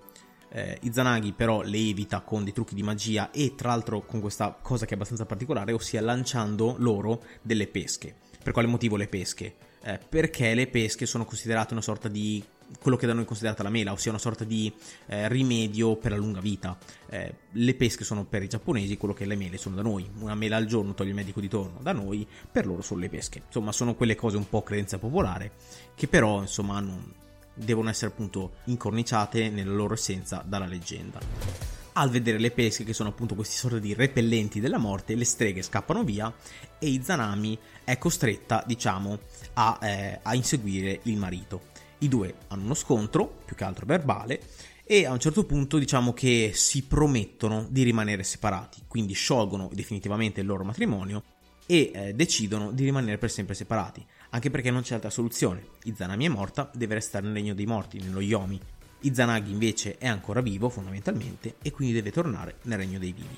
Eh, 0.50 0.78
Izanagi 0.82 1.32
però 1.32 1.62
le 1.62 1.78
evita 1.78 2.20
con 2.20 2.44
dei 2.44 2.54
trucchi 2.54 2.76
di 2.76 2.84
magia 2.84 3.32
e 3.32 3.56
tra 3.56 3.70
l'altro 3.70 4.02
con 4.02 4.20
questa 4.20 4.58
cosa 4.62 4.84
che 4.84 4.92
è 4.92 4.96
abbastanza 4.96 5.26
particolare, 5.26 5.72
ossia 5.72 6.02
lanciando 6.02 6.76
loro 6.80 7.24
delle 7.42 7.68
pesche. 7.68 8.14
Per 8.44 8.52
quale 8.52 8.68
motivo 8.68 8.98
le 8.98 9.08
pesche? 9.08 9.56
Eh, 9.84 10.00
perché 10.10 10.54
le 10.54 10.68
pesche 10.68 11.06
sono 11.06 11.26
considerate 11.26 11.74
una 11.74 11.82
sorta 11.82 12.08
di 12.08 12.44
quello 12.82 12.98
che 12.98 13.08
da 13.08 13.14
noi 13.14 13.24
è 13.24 13.26
considerata 13.26 13.64
la 13.64 13.70
mela, 13.70 13.92
ossia 13.92 14.12
una 14.12 14.20
sorta 14.20 14.44
di 14.44 14.72
eh, 15.08 15.28
rimedio 15.30 15.96
per 15.96 16.12
la 16.12 16.18
lunga 16.18 16.42
vita. 16.42 16.78
Eh, 17.08 17.34
le 17.52 17.76
pesche 17.76 18.04
sono 18.04 18.26
per 18.26 18.44
i 18.44 18.50
giapponesi 18.50 18.98
quello 18.98 19.14
che 19.14 19.26
le 19.26 19.36
mele 19.36 19.58
sono 19.58 19.76
da 19.76 19.82
noi. 19.82 20.10
Una 20.20 20.36
mela 20.36 20.58
al 20.58 20.66
giorno 20.66 20.94
toglie 20.94 21.10
il 21.10 21.16
medico 21.16 21.40
di 21.40 21.48
torno, 21.48 21.80
da 21.82 21.94
noi 21.94 22.28
per 22.52 22.66
loro 22.66 22.82
sono 22.82 23.00
le 23.00 23.10
pesche. 23.10 23.44
Insomma, 23.46 23.72
sono 23.72 23.96
quelle 23.96 24.16
cose 24.16 24.38
un 24.38 24.50
po' 24.50 24.64
credenza 24.64 24.98
popolare 24.98 25.52
che 25.96 26.08
però, 26.08 26.42
insomma, 26.42 26.76
hanno, 26.76 27.14
devono 27.54 27.90
essere 27.90 28.12
appunto 28.12 28.56
incorniciate 28.66 29.50
nella 29.50 29.74
loro 29.74 29.94
essenza 29.94 30.44
dalla 30.46 30.66
leggenda 30.66 31.78
al 31.98 32.12
vedere 32.12 32.38
le 32.38 32.52
pesche 32.52 32.84
che 32.84 32.94
sono 32.94 33.10
appunto 33.10 33.34
questi 33.34 33.56
sorti 33.56 33.80
di 33.80 33.94
repellenti 33.94 34.60
della 34.60 34.78
morte, 34.78 35.16
le 35.16 35.26
streghe 35.26 35.64
scappano 35.64 36.04
via 36.04 36.32
e 36.78 36.88
Izanami 36.90 37.58
è 37.84 37.98
costretta, 37.98 38.64
diciamo, 38.66 39.20
a, 39.54 39.80
eh, 39.82 40.20
a 40.22 40.36
inseguire 40.36 41.00
il 41.04 41.18
marito. 41.18 41.76
I 42.00 42.08
due 42.08 42.36
hanno 42.50 42.66
uno 42.66 42.74
scontro, 42.76 43.40
più 43.46 43.56
che 43.56 43.64
altro 43.64 43.88
verbale, 43.88 44.42
e 44.84 45.06
a 45.06 45.12
un 45.12 45.20
certo 45.20 45.44
punto 45.44 45.80
diciamo 45.80 46.14
che 46.14 46.52
si 46.54 46.84
promettono 46.84 47.66
di 47.70 47.82
rimanere 47.82 48.24
separati, 48.24 48.84
quindi 48.88 49.14
sciolgono 49.14 49.70
definitivamente 49.74 50.42
il 50.42 50.46
loro 50.46 50.64
matrimonio 50.64 51.24
e 51.66 51.92
eh, 51.94 52.14
decidono 52.14 52.72
di 52.72 52.84
rimanere 52.84 53.18
per 53.18 53.32
sempre 53.32 53.56
separati, 53.56 54.06
anche 54.30 54.52
perché 54.52 54.70
non 54.70 54.84
c'è 54.84 54.94
altra 54.94 55.10
soluzione. 55.10 55.66
Izanami 55.84 56.26
è 56.26 56.30
morta, 56.30 56.70
deve 56.74 56.94
restare 56.94 57.26
nel 57.26 57.34
regno 57.34 57.56
dei 57.56 57.66
morti, 57.66 58.00
nello 58.00 58.22
Yomi, 58.22 58.62
Izanagi 59.02 59.52
invece 59.52 59.98
è 59.98 60.08
ancora 60.08 60.42
vivo 60.42 60.70
fondamentalmente 60.70 61.56
e 61.62 61.72
quindi 61.72 61.94
deve 61.94 62.12
tornare 62.12 62.58
nel 62.64 62.78
regno 62.78 63.00
dei 63.00 63.12
vivi. 63.12 63.38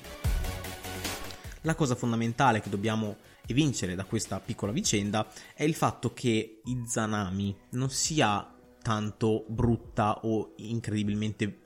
La 1.62 1.74
cosa 1.74 1.94
fondamentale 1.94 2.60
che 2.60 2.70
dobbiamo 2.70 3.16
evincere 3.46 3.94
da 3.94 4.04
questa 4.04 4.40
piccola 4.40 4.72
vicenda 4.72 5.26
è 5.54 5.64
il 5.64 5.74
fatto 5.74 6.12
che 6.14 6.60
Izanami 6.64 7.54
non 7.70 7.90
sia 7.90 8.54
tanto 8.82 9.44
brutta 9.48 10.20
o 10.22 10.54
incredibilmente 10.56 11.58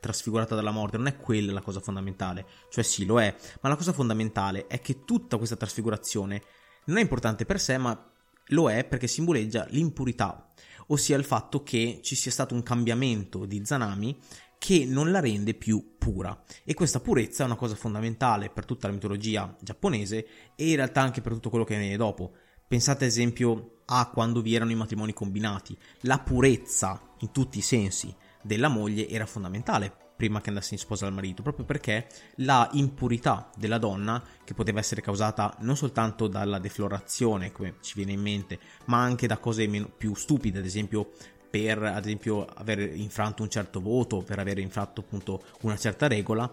trasfigurata 0.00 0.54
dalla 0.54 0.70
morte, 0.70 0.96
non 0.96 1.06
è 1.06 1.16
quella 1.16 1.52
la 1.52 1.60
cosa 1.60 1.80
fondamentale, 1.80 2.46
cioè 2.70 2.84
sì 2.84 3.04
lo 3.04 3.20
è, 3.20 3.34
ma 3.60 3.68
la 3.68 3.76
cosa 3.76 3.92
fondamentale 3.92 4.66
è 4.66 4.80
che 4.80 5.04
tutta 5.04 5.36
questa 5.36 5.56
trasfigurazione 5.56 6.42
non 6.84 6.98
è 6.98 7.00
importante 7.00 7.44
per 7.44 7.60
sé, 7.60 7.78
ma 7.78 8.10
lo 8.52 8.70
è 8.70 8.84
perché 8.84 9.06
simboleggia 9.06 9.66
l'impurità, 9.70 10.50
ossia 10.88 11.16
il 11.16 11.24
fatto 11.24 11.62
che 11.62 12.00
ci 12.02 12.14
sia 12.14 12.30
stato 12.30 12.54
un 12.54 12.62
cambiamento 12.62 13.46
di 13.46 13.64
Zanami 13.64 14.16
che 14.58 14.84
non 14.84 15.10
la 15.10 15.20
rende 15.20 15.54
più 15.54 15.96
pura. 15.96 16.42
E 16.64 16.74
questa 16.74 17.00
purezza 17.00 17.42
è 17.42 17.46
una 17.46 17.56
cosa 17.56 17.74
fondamentale 17.74 18.50
per 18.50 18.64
tutta 18.64 18.88
la 18.88 18.92
mitologia 18.92 19.56
giapponese 19.60 20.26
e 20.54 20.70
in 20.70 20.76
realtà 20.76 21.00
anche 21.00 21.20
per 21.20 21.32
tutto 21.32 21.50
quello 21.50 21.64
che 21.64 21.78
viene 21.78 21.96
dopo. 21.96 22.32
Pensate 22.66 23.04
ad 23.04 23.10
esempio 23.10 23.82
a 23.86 24.10
quando 24.10 24.42
vi 24.42 24.54
erano 24.54 24.72
i 24.72 24.76
matrimoni 24.76 25.12
combinati. 25.12 25.76
La 26.02 26.18
purezza, 26.18 27.00
in 27.20 27.32
tutti 27.32 27.58
i 27.58 27.62
sensi, 27.62 28.14
della 28.42 28.68
moglie 28.68 29.08
era 29.08 29.26
fondamentale 29.26 30.07
prima 30.18 30.40
che 30.40 30.48
andasse 30.48 30.74
in 30.74 30.80
sposa 30.80 31.06
al 31.06 31.12
marito, 31.12 31.42
proprio 31.42 31.64
perché 31.64 32.08
la 32.38 32.68
impurità 32.72 33.50
della 33.56 33.78
donna, 33.78 34.20
che 34.42 34.52
poteva 34.52 34.80
essere 34.80 35.00
causata 35.00 35.54
non 35.60 35.76
soltanto 35.76 36.26
dalla 36.26 36.58
deflorazione, 36.58 37.52
come 37.52 37.76
ci 37.80 37.92
viene 37.94 38.12
in 38.12 38.20
mente, 38.20 38.58
ma 38.86 39.00
anche 39.00 39.28
da 39.28 39.38
cose 39.38 39.68
meno, 39.68 39.88
più 39.96 40.16
stupide, 40.16 40.58
ad 40.58 40.64
esempio 40.64 41.12
per 41.50 41.82
ad 41.82 42.04
esempio 42.04 42.44
aver 42.44 42.78
infranto 42.78 43.42
un 43.42 43.48
certo 43.48 43.80
voto, 43.80 44.22
per 44.22 44.38
aver 44.38 44.58
infranto 44.58 45.00
appunto 45.00 45.42
una 45.62 45.76
certa 45.76 46.06
regola, 46.06 46.50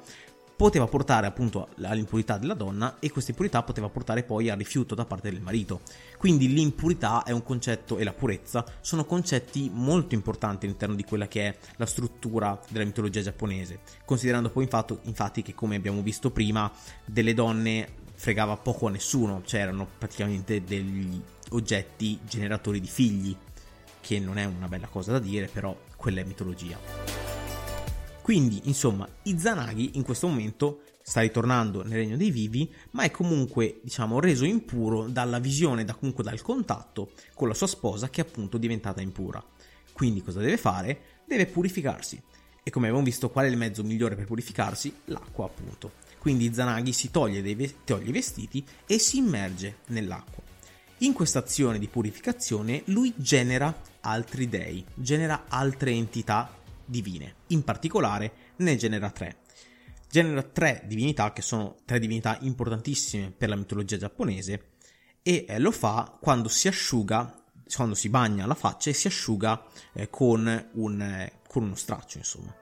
poteva 0.55 0.87
portare 0.87 1.27
appunto 1.27 1.69
all'impurità 1.81 2.37
della 2.37 2.53
donna 2.53 2.97
e 2.99 3.11
questa 3.11 3.31
impurità 3.31 3.61
poteva 3.63 3.89
portare 3.89 4.23
poi 4.23 4.49
al 4.49 4.57
rifiuto 4.57 4.95
da 4.95 5.05
parte 5.05 5.29
del 5.29 5.41
marito. 5.41 5.81
Quindi 6.17 6.51
l'impurità 6.51 7.23
è 7.23 7.31
un 7.31 7.43
concetto 7.43 7.97
e 7.97 8.03
la 8.03 8.13
purezza 8.13 8.65
sono 8.79 9.05
concetti 9.05 9.69
molto 9.73 10.15
importanti 10.15 10.65
all'interno 10.65 10.95
di 10.95 11.03
quella 11.03 11.27
che 11.27 11.47
è 11.47 11.57
la 11.75 11.85
struttura 11.85 12.59
della 12.69 12.85
mitologia 12.85 13.21
giapponese, 13.21 13.79
considerando 14.05 14.49
poi 14.49 14.63
infatti, 14.63 14.97
infatti 15.03 15.41
che 15.41 15.53
come 15.53 15.75
abbiamo 15.75 16.01
visto 16.01 16.31
prima 16.31 16.71
delle 17.05 17.33
donne 17.33 18.03
fregava 18.15 18.55
poco 18.55 18.87
a 18.87 18.91
nessuno, 18.91 19.41
cioè 19.45 19.61
erano 19.61 19.87
praticamente 19.97 20.63
degli 20.63 21.21
oggetti 21.49 22.19
generatori 22.23 22.79
di 22.79 22.87
figli, 22.87 23.35
che 23.99 24.19
non 24.19 24.37
è 24.37 24.45
una 24.45 24.67
bella 24.67 24.87
cosa 24.87 25.11
da 25.11 25.19
dire, 25.19 25.47
però 25.47 25.75
quella 25.95 26.21
è 26.21 26.23
mitologia. 26.23 27.44
Quindi, 28.25 28.61
insomma, 28.63 29.07
Izanagi 29.21 29.91
in 29.97 30.01
questo 30.01 30.25
momento 30.25 30.81
sta 31.03 31.21
ritornando 31.21 31.83
nel 31.83 31.99
regno 31.99 32.17
dei 32.17 32.31
vivi, 32.31 32.73
ma 32.93 33.03
è 33.03 33.11
comunque, 33.11 33.81
diciamo, 33.83 34.19
reso 34.19 34.45
impuro 34.45 35.07
dalla 35.07 35.37
visione, 35.37 35.85
da, 35.85 35.93
comunque 35.93 36.23
dal 36.23 36.41
contatto 36.41 37.11
con 37.35 37.47
la 37.47 37.53
sua 37.53 37.67
sposa 37.67 38.09
che 38.09 38.21
è 38.21 38.25
appunto 38.27 38.57
diventata 38.57 38.99
impura. 38.99 39.45
Quindi 39.93 40.23
cosa 40.23 40.39
deve 40.39 40.57
fare? 40.57 41.21
Deve 41.27 41.45
purificarsi. 41.45 42.19
E 42.63 42.71
come 42.71 42.87
abbiamo 42.87 43.05
visto, 43.05 43.29
qual 43.29 43.45
è 43.45 43.47
il 43.47 43.57
mezzo 43.57 43.83
migliore 43.83 44.15
per 44.15 44.25
purificarsi? 44.25 44.91
L'acqua, 45.05 45.45
appunto. 45.45 45.91
Quindi 46.17 46.51
Zanagi 46.51 46.93
si 46.93 47.11
toglie, 47.11 47.43
ve- 47.53 47.75
toglie 47.83 48.09
i 48.09 48.11
vestiti 48.11 48.65
e 48.87 48.97
si 48.97 49.17
immerge 49.17 49.81
nell'acqua. 49.89 50.41
In 50.99 51.13
questa 51.13 51.37
azione 51.37 51.77
di 51.77 51.87
purificazione 51.87 52.81
lui 52.85 53.13
genera 53.17 53.71
altri 53.99 54.49
dei, 54.49 54.83
genera 54.95 55.45
altre 55.47 55.91
entità 55.91 56.63
divine. 56.85 57.35
In 57.47 57.63
particolare 57.63 58.53
ne 58.57 58.75
genera 58.75 59.09
tre. 59.09 59.37
Genera 60.09 60.43
tre 60.43 60.83
divinità 60.85 61.33
che 61.33 61.41
sono 61.41 61.77
tre 61.85 61.99
divinità 61.99 62.37
importantissime 62.41 63.31
per 63.31 63.49
la 63.49 63.55
mitologia 63.55 63.97
giapponese 63.97 64.73
e 65.21 65.45
eh, 65.47 65.59
lo 65.59 65.71
fa 65.71 66.17
quando 66.21 66.47
si 66.47 66.67
asciuga, 66.67 67.43
quando 67.75 67.95
si 67.95 68.09
bagna 68.09 68.45
la 68.45 68.53
faccia 68.53 68.89
e 68.89 68.93
si 68.93 69.07
asciuga 69.07 69.65
eh, 69.93 70.09
con, 70.09 70.69
un, 70.73 71.01
eh, 71.01 71.39
con 71.47 71.63
uno 71.63 71.75
straccio, 71.75 72.17
insomma. 72.19 72.55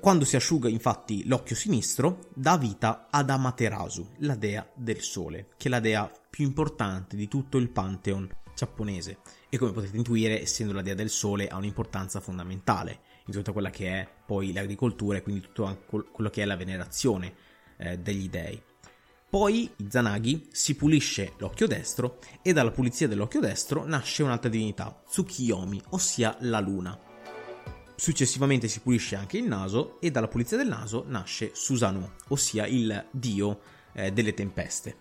Quando 0.00 0.24
si 0.24 0.34
asciuga 0.34 0.70
infatti 0.70 1.26
l'occhio 1.26 1.54
sinistro, 1.54 2.30
dà 2.34 2.56
vita 2.56 3.08
ad 3.10 3.28
Amaterasu, 3.28 4.14
la 4.20 4.34
dea 4.34 4.66
del 4.74 5.02
sole, 5.02 5.48
che 5.58 5.68
è 5.68 5.70
la 5.70 5.80
dea 5.80 6.10
più 6.30 6.46
importante 6.46 7.16
di 7.16 7.28
tutto 7.28 7.58
il 7.58 7.68
pantheon 7.68 8.28
giapponese 8.54 9.18
e 9.48 9.58
come 9.58 9.72
potete 9.72 9.96
intuire, 9.96 10.40
essendo 10.40 10.72
la 10.72 10.82
dea 10.82 10.94
del 10.94 11.10
sole, 11.10 11.48
ha 11.48 11.56
un'importanza 11.56 12.20
fondamentale 12.20 13.00
in 13.26 13.32
tutta 13.32 13.52
quella 13.52 13.70
che 13.70 13.88
è 13.88 14.08
poi 14.26 14.52
l'agricoltura 14.52 15.18
e 15.18 15.22
quindi 15.22 15.40
tutto 15.42 15.84
quello 16.12 16.30
che 16.30 16.42
è 16.42 16.44
la 16.44 16.56
venerazione 16.56 17.34
eh, 17.78 17.98
degli 17.98 18.28
dei. 18.28 18.60
Poi 19.28 19.68
Izanagi 19.78 20.48
si 20.52 20.76
pulisce 20.76 21.32
l'occhio 21.38 21.66
destro 21.66 22.20
e 22.40 22.52
dalla 22.52 22.70
pulizia 22.70 23.08
dell'occhio 23.08 23.40
destro 23.40 23.84
nasce 23.84 24.22
un'altra 24.22 24.48
divinità, 24.48 25.02
Tsukiyomi, 25.08 25.82
ossia 25.90 26.36
la 26.42 26.60
luna. 26.60 26.96
Successivamente 27.96 28.68
si 28.68 28.78
pulisce 28.80 29.16
anche 29.16 29.38
il 29.38 29.44
naso 29.44 30.00
e 30.00 30.12
dalla 30.12 30.28
pulizia 30.28 30.56
del 30.56 30.68
naso 30.68 31.04
nasce 31.08 31.50
Susanoo, 31.52 32.12
ossia 32.28 32.66
il 32.66 33.06
dio 33.10 33.60
eh, 33.92 34.12
delle 34.12 34.34
tempeste. 34.34 34.96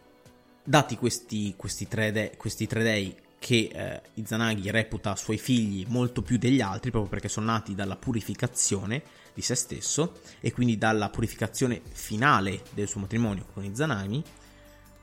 Dati 0.63 0.95
questi, 0.95 1.53
questi, 1.55 1.87
tre, 1.87 2.11
de- 2.11 2.33
questi 2.35 2.65
tre 2.65 2.81
dei 2.81 3.15
che 3.43 3.69
eh, 3.73 4.01
Izanagi 4.13 4.71
reputa 4.71 5.17
suoi 5.17 5.37
figli 5.37 5.85
molto 5.89 6.21
più 6.21 6.37
degli 6.37 6.61
altri 6.61 6.91
proprio 6.91 7.11
perché 7.11 7.27
sono 7.27 7.47
nati 7.47 7.75
dalla 7.75 7.97
purificazione 7.97 9.03
di 9.33 9.41
se 9.41 9.55
stesso 9.55 10.19
e 10.39 10.53
quindi 10.53 10.77
dalla 10.77 11.09
purificazione 11.09 11.81
finale 11.91 12.63
del 12.73 12.87
suo 12.87 13.01
matrimonio 13.01 13.45
con 13.51 13.65
Izanagi, 13.65 14.23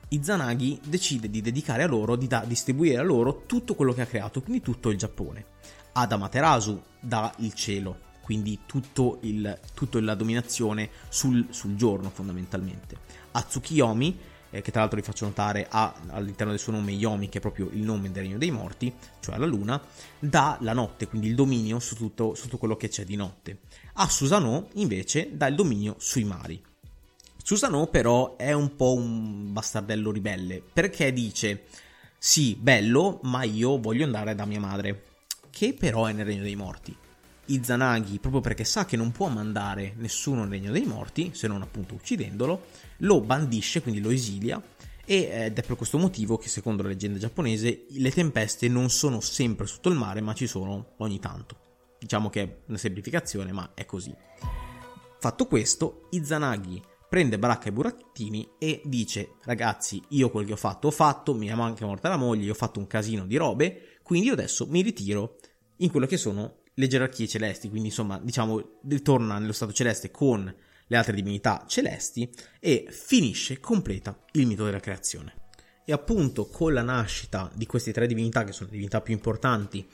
Izanagi 0.09 0.79
decide 0.83 1.29
di 1.29 1.39
dedicare 1.39 1.83
a 1.83 1.87
loro, 1.87 2.15
di 2.15 2.25
da- 2.25 2.43
distribuire 2.43 2.97
a 2.97 3.03
loro 3.03 3.43
tutto 3.45 3.75
quello 3.75 3.93
che 3.93 4.01
ha 4.01 4.07
creato, 4.07 4.41
quindi 4.41 4.63
tutto 4.63 4.89
il 4.89 4.97
Giappone. 4.97 5.45
Ad 5.91 6.11
Amaterasu 6.11 6.81
dà 6.99 7.31
il 7.37 7.53
cielo, 7.53 7.99
quindi 8.23 8.61
tutto 8.65 9.19
il, 9.21 9.59
tutto 9.75 9.99
la 9.99 10.15
dominazione 10.15 10.89
sul, 11.09 11.45
sul 11.51 11.75
giorno 11.75 12.09
fondamentalmente. 12.09 12.97
A 13.33 13.43
Tsukiyomi 13.43 14.17
eh, 14.51 14.61
che 14.61 14.71
tra 14.71 14.81
l'altro 14.81 14.99
vi 14.99 15.05
faccio 15.05 15.25
notare 15.25 15.65
ha 15.69 15.93
all'interno 16.09 16.51
del 16.51 16.61
suo 16.61 16.73
nome 16.73 16.91
Yomi, 16.91 17.29
che 17.29 17.39
è 17.39 17.41
proprio 17.41 17.69
il 17.71 17.81
nome 17.81 18.11
del 18.11 18.23
regno 18.23 18.37
dei 18.37 18.51
morti, 18.51 18.93
cioè 19.19 19.37
la 19.37 19.45
luna, 19.45 19.81
dà 20.19 20.57
la 20.61 20.73
notte, 20.73 21.07
quindi 21.07 21.27
il 21.27 21.35
dominio 21.35 21.79
su 21.79 21.95
tutto, 21.95 22.35
su 22.35 22.43
tutto 22.43 22.57
quello 22.57 22.77
che 22.77 22.89
c'è 22.89 23.03
di 23.03 23.15
notte. 23.15 23.61
A 23.93 24.07
Susanoo 24.07 24.69
invece 24.73 25.29
dà 25.33 25.47
il 25.47 25.55
dominio 25.55 25.95
sui 25.97 26.23
mari. 26.23 26.61
Susanoo 27.43 27.87
però 27.87 28.35
è 28.35 28.51
un 28.51 28.75
po' 28.75 28.93
un 28.93 29.51
bastardello 29.51 30.11
ribelle, 30.11 30.61
perché 30.61 31.11
dice 31.11 31.63
sì, 32.23 32.55
bello, 32.55 33.19
ma 33.23 33.41
io 33.43 33.79
voglio 33.79 34.03
andare 34.03 34.35
da 34.35 34.45
mia 34.45 34.59
madre, 34.59 35.05
che 35.49 35.73
però 35.73 36.05
è 36.05 36.13
nel 36.13 36.25
regno 36.25 36.43
dei 36.43 36.55
morti. 36.55 36.95
Izanagi, 37.45 38.19
proprio 38.19 38.41
perché 38.41 38.63
sa 38.63 38.85
che 38.85 38.95
non 38.95 39.11
può 39.11 39.27
mandare 39.27 39.95
nessuno 39.97 40.41
nel 40.41 40.51
regno 40.51 40.71
dei 40.71 40.85
morti, 40.85 41.31
se 41.33 41.47
non 41.47 41.63
appunto 41.63 41.95
uccidendolo, 41.95 42.67
lo 43.01 43.21
bandisce, 43.21 43.81
quindi 43.81 44.01
lo 44.01 44.09
esilia, 44.09 44.61
ed 45.05 45.57
è 45.57 45.63
per 45.63 45.75
questo 45.75 45.97
motivo 45.97 46.37
che 46.37 46.47
secondo 46.47 46.83
la 46.83 46.89
leggenda 46.89 47.19
giapponese 47.19 47.85
le 47.89 48.11
tempeste 48.11 48.67
non 48.67 48.89
sono 48.89 49.19
sempre 49.19 49.67
sotto 49.67 49.89
il 49.89 49.95
mare, 49.95 50.21
ma 50.21 50.33
ci 50.33 50.47
sono 50.47 50.93
ogni 50.97 51.19
tanto. 51.19 51.57
Diciamo 51.99 52.29
che 52.29 52.41
è 52.41 52.57
una 52.67 52.77
semplificazione, 52.77 53.51
ma 53.51 53.71
è 53.73 53.85
così. 53.85 54.15
Fatto 55.19 55.45
questo, 55.45 56.07
Izanagi 56.11 56.81
prende 57.07 57.37
Baracca 57.37 57.67
e 57.67 57.73
Burattini 57.73 58.51
e 58.57 58.81
dice 58.85 59.33
ragazzi 59.43 60.01
io 60.09 60.29
quel 60.29 60.45
che 60.45 60.53
ho 60.53 60.55
fatto 60.55 60.87
ho 60.87 60.91
fatto, 60.91 61.35
mi 61.35 61.47
è 61.47 61.51
anche 61.51 61.83
morta 61.83 62.07
la 62.07 62.15
moglie, 62.15 62.49
ho 62.49 62.55
fatto 62.55 62.79
un 62.79 62.87
casino 62.87 63.25
di 63.25 63.35
robe, 63.35 63.99
quindi 64.01 64.27
io 64.27 64.33
adesso 64.33 64.65
mi 64.67 64.81
ritiro 64.81 65.35
in 65.77 65.91
quello 65.91 66.05
che 66.05 66.15
sono 66.15 66.59
le 66.73 66.87
gerarchie 66.87 67.27
celesti, 67.27 67.69
quindi 67.69 67.89
insomma 67.89 68.17
diciamo 68.17 68.79
ritorna 68.87 69.37
nello 69.37 69.51
stato 69.51 69.73
celeste 69.73 70.09
con 70.09 70.55
le 70.91 70.97
altre 70.97 71.15
divinità 71.15 71.63
celesti 71.67 72.29
e 72.59 72.85
finisce, 72.89 73.61
completa 73.61 74.19
il 74.33 74.45
mito 74.45 74.65
della 74.65 74.81
creazione. 74.81 75.35
E 75.85 75.93
appunto 75.93 76.47
con 76.47 76.73
la 76.73 76.81
nascita 76.81 77.49
di 77.55 77.65
queste 77.65 77.93
tre 77.93 78.07
divinità, 78.07 78.43
che 78.43 78.51
sono 78.51 78.65
le 78.65 78.73
divinità 78.73 78.99
più 78.99 79.13
importanti 79.13 79.87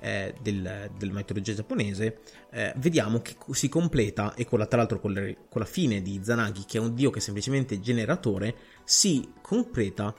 eh, 0.00 0.34
del, 0.40 0.88
della 0.96 1.12
mitologia 1.12 1.52
giapponese, 1.52 2.20
eh, 2.52 2.72
vediamo 2.76 3.20
che 3.22 3.34
si 3.50 3.68
completa, 3.68 4.34
e 4.34 4.44
con 4.44 4.60
la, 4.60 4.66
tra 4.66 4.78
l'altro 4.78 5.00
con, 5.00 5.12
le, 5.12 5.36
con 5.48 5.62
la 5.62 5.66
fine 5.66 6.00
di 6.00 6.20
Zanagi, 6.22 6.64
che 6.64 6.78
è 6.78 6.80
un 6.80 6.94
dio 6.94 7.10
che 7.10 7.18
è 7.18 7.22
semplicemente 7.22 7.80
generatore, 7.80 8.54
si 8.84 9.32
completa 9.42 10.14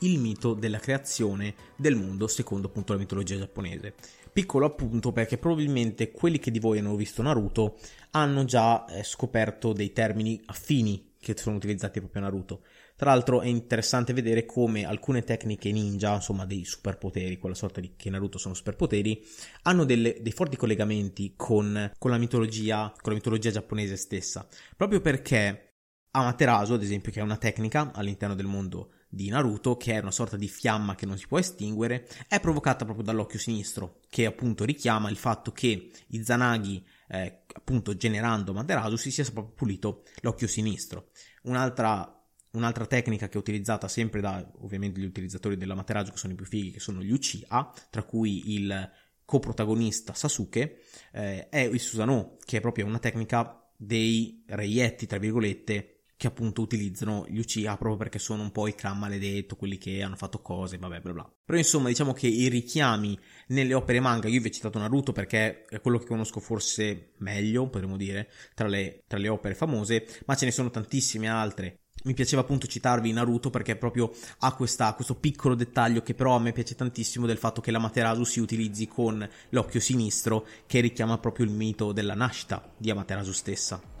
il 0.00 0.18
mito 0.18 0.54
della 0.54 0.78
creazione 0.78 1.54
del 1.76 1.94
mondo 1.94 2.26
secondo 2.26 2.68
appunto 2.68 2.94
la 2.94 3.00
mitologia 3.00 3.36
giapponese. 3.36 3.94
Piccolo 4.38 4.66
appunto 4.66 5.10
perché 5.10 5.36
probabilmente 5.36 6.12
quelli 6.12 6.38
che 6.38 6.52
di 6.52 6.60
voi 6.60 6.78
hanno 6.78 6.94
visto 6.94 7.22
Naruto 7.22 7.76
hanno 8.12 8.44
già 8.44 8.86
eh, 8.86 9.02
scoperto 9.02 9.72
dei 9.72 9.92
termini 9.92 10.40
affini 10.46 11.14
che 11.18 11.36
sono 11.36 11.56
utilizzati 11.56 11.98
proprio 11.98 12.22
a 12.22 12.26
Naruto. 12.26 12.62
Tra 12.94 13.10
l'altro 13.10 13.40
è 13.40 13.48
interessante 13.48 14.12
vedere 14.12 14.46
come 14.46 14.86
alcune 14.86 15.24
tecniche 15.24 15.72
ninja, 15.72 16.14
insomma 16.14 16.46
dei 16.46 16.64
superpoteri, 16.64 17.36
quella 17.36 17.56
sorta 17.56 17.80
di 17.80 17.94
che 17.96 18.10
Naruto 18.10 18.38
sono 18.38 18.54
superpoteri, 18.54 19.20
hanno 19.62 19.84
delle, 19.84 20.18
dei 20.20 20.30
forti 20.30 20.56
collegamenti 20.56 21.32
con, 21.34 21.90
con, 21.98 22.12
la 22.12 22.18
mitologia, 22.18 22.92
con 23.00 23.10
la 23.10 23.18
mitologia 23.18 23.50
giapponese 23.50 23.96
stessa. 23.96 24.46
Proprio 24.76 25.00
perché 25.00 25.78
Amaterasu, 26.12 26.74
ad 26.74 26.82
esempio, 26.82 27.10
che 27.10 27.18
è 27.18 27.24
una 27.24 27.38
tecnica 27.38 27.90
all'interno 27.92 28.36
del 28.36 28.46
mondo 28.46 28.92
di 29.08 29.28
Naruto, 29.28 29.76
che 29.76 29.94
è 29.94 30.00
una 30.00 30.10
sorta 30.10 30.36
di 30.36 30.48
fiamma 30.48 30.94
che 30.94 31.06
non 31.06 31.16
si 31.16 31.26
può 31.26 31.38
estinguere, 31.38 32.08
è 32.28 32.40
provocata 32.40 32.84
proprio 32.84 33.04
dall'occhio 33.04 33.38
sinistro, 33.38 34.00
che 34.08 34.26
appunto 34.26 34.64
richiama 34.64 35.08
il 35.08 35.16
fatto 35.16 35.52
che 35.52 35.90
Izanagi, 36.08 36.84
eh, 37.08 37.44
appunto 37.54 37.96
generando 37.96 38.52
Amaterasu, 38.52 38.96
si 38.96 39.10
sia 39.10 39.24
proprio 39.24 39.54
pulito 39.54 40.02
l'occhio 40.20 40.46
sinistro. 40.46 41.10
Un'altra 41.42 42.12
Un'altra 42.50 42.86
tecnica 42.86 43.28
che 43.28 43.34
è 43.34 43.38
utilizzata 43.38 43.88
sempre 43.88 44.22
da 44.22 44.50
ovviamente 44.60 45.00
gli 45.00 45.04
utilizzatori 45.04 45.58
della 45.58 45.74
Materasu, 45.74 46.12
che 46.12 46.16
sono 46.16 46.32
i 46.32 46.36
più 46.36 46.46
fighi, 46.46 46.70
che 46.70 46.80
sono 46.80 47.02
gli 47.02 47.12
Uchiha, 47.12 47.72
tra 47.90 48.02
cui 48.04 48.54
il 48.54 48.90
coprotagonista 49.26 50.14
Sasuke, 50.14 50.80
eh, 51.12 51.50
è 51.50 51.58
il 51.58 51.78
Susanoo, 51.78 52.38
che 52.42 52.56
è 52.56 52.60
proprio 52.62 52.86
una 52.86 52.98
tecnica 52.98 53.70
dei 53.76 54.42
reietti, 54.46 55.06
tra 55.06 55.18
virgolette, 55.18 55.97
che 56.18 56.26
appunto 56.26 56.62
utilizzano 56.62 57.24
gli 57.28 57.38
Uchiha 57.38 57.76
proprio 57.76 57.96
perché 57.96 58.18
sono 58.18 58.42
un 58.42 58.50
po' 58.50 58.66
i 58.66 58.74
clan 58.74 58.98
maledetto, 58.98 59.54
quelli 59.54 59.78
che 59.78 60.02
hanno 60.02 60.16
fatto 60.16 60.42
cose, 60.42 60.76
vabbè 60.76 61.00
bla 61.00 61.12
bla. 61.12 61.32
Però 61.44 61.56
insomma 61.56 61.86
diciamo 61.88 62.12
che 62.12 62.26
i 62.26 62.48
richiami 62.48 63.16
nelle 63.48 63.72
opere 63.72 64.00
manga, 64.00 64.26
io 64.26 64.40
vi 64.40 64.48
ho 64.48 64.50
citato 64.50 64.80
Naruto 64.80 65.12
perché 65.12 65.64
è 65.66 65.80
quello 65.80 65.98
che 65.98 66.06
conosco 66.06 66.40
forse 66.40 67.12
meglio, 67.18 67.68
potremmo 67.68 67.96
dire, 67.96 68.28
tra 68.54 68.66
le, 68.66 69.04
tra 69.06 69.16
le 69.16 69.28
opere 69.28 69.54
famose, 69.54 70.08
ma 70.26 70.34
ce 70.34 70.46
ne 70.46 70.50
sono 70.50 70.70
tantissime 70.70 71.28
altre. 71.28 71.82
Mi 72.02 72.14
piaceva 72.14 72.42
appunto 72.42 72.66
citarvi 72.66 73.12
Naruto 73.12 73.50
perché 73.50 73.76
proprio 73.76 74.10
ha 74.40 74.54
questa, 74.56 74.92
questo 74.94 75.14
piccolo 75.14 75.54
dettaglio 75.54 76.02
che 76.02 76.14
però 76.14 76.34
a 76.34 76.40
me 76.40 76.50
piace 76.50 76.74
tantissimo 76.74 77.26
del 77.26 77.38
fatto 77.38 77.60
che 77.60 77.70
la 77.70 77.78
Materasu 77.78 78.24
si 78.24 78.40
utilizzi 78.40 78.88
con 78.88 79.28
l'occhio 79.50 79.78
sinistro 79.78 80.44
che 80.66 80.80
richiama 80.80 81.18
proprio 81.18 81.46
il 81.46 81.52
mito 81.52 81.92
della 81.92 82.14
nascita 82.14 82.72
di 82.76 82.90
Amaterasu 82.90 83.32
stessa 83.32 83.96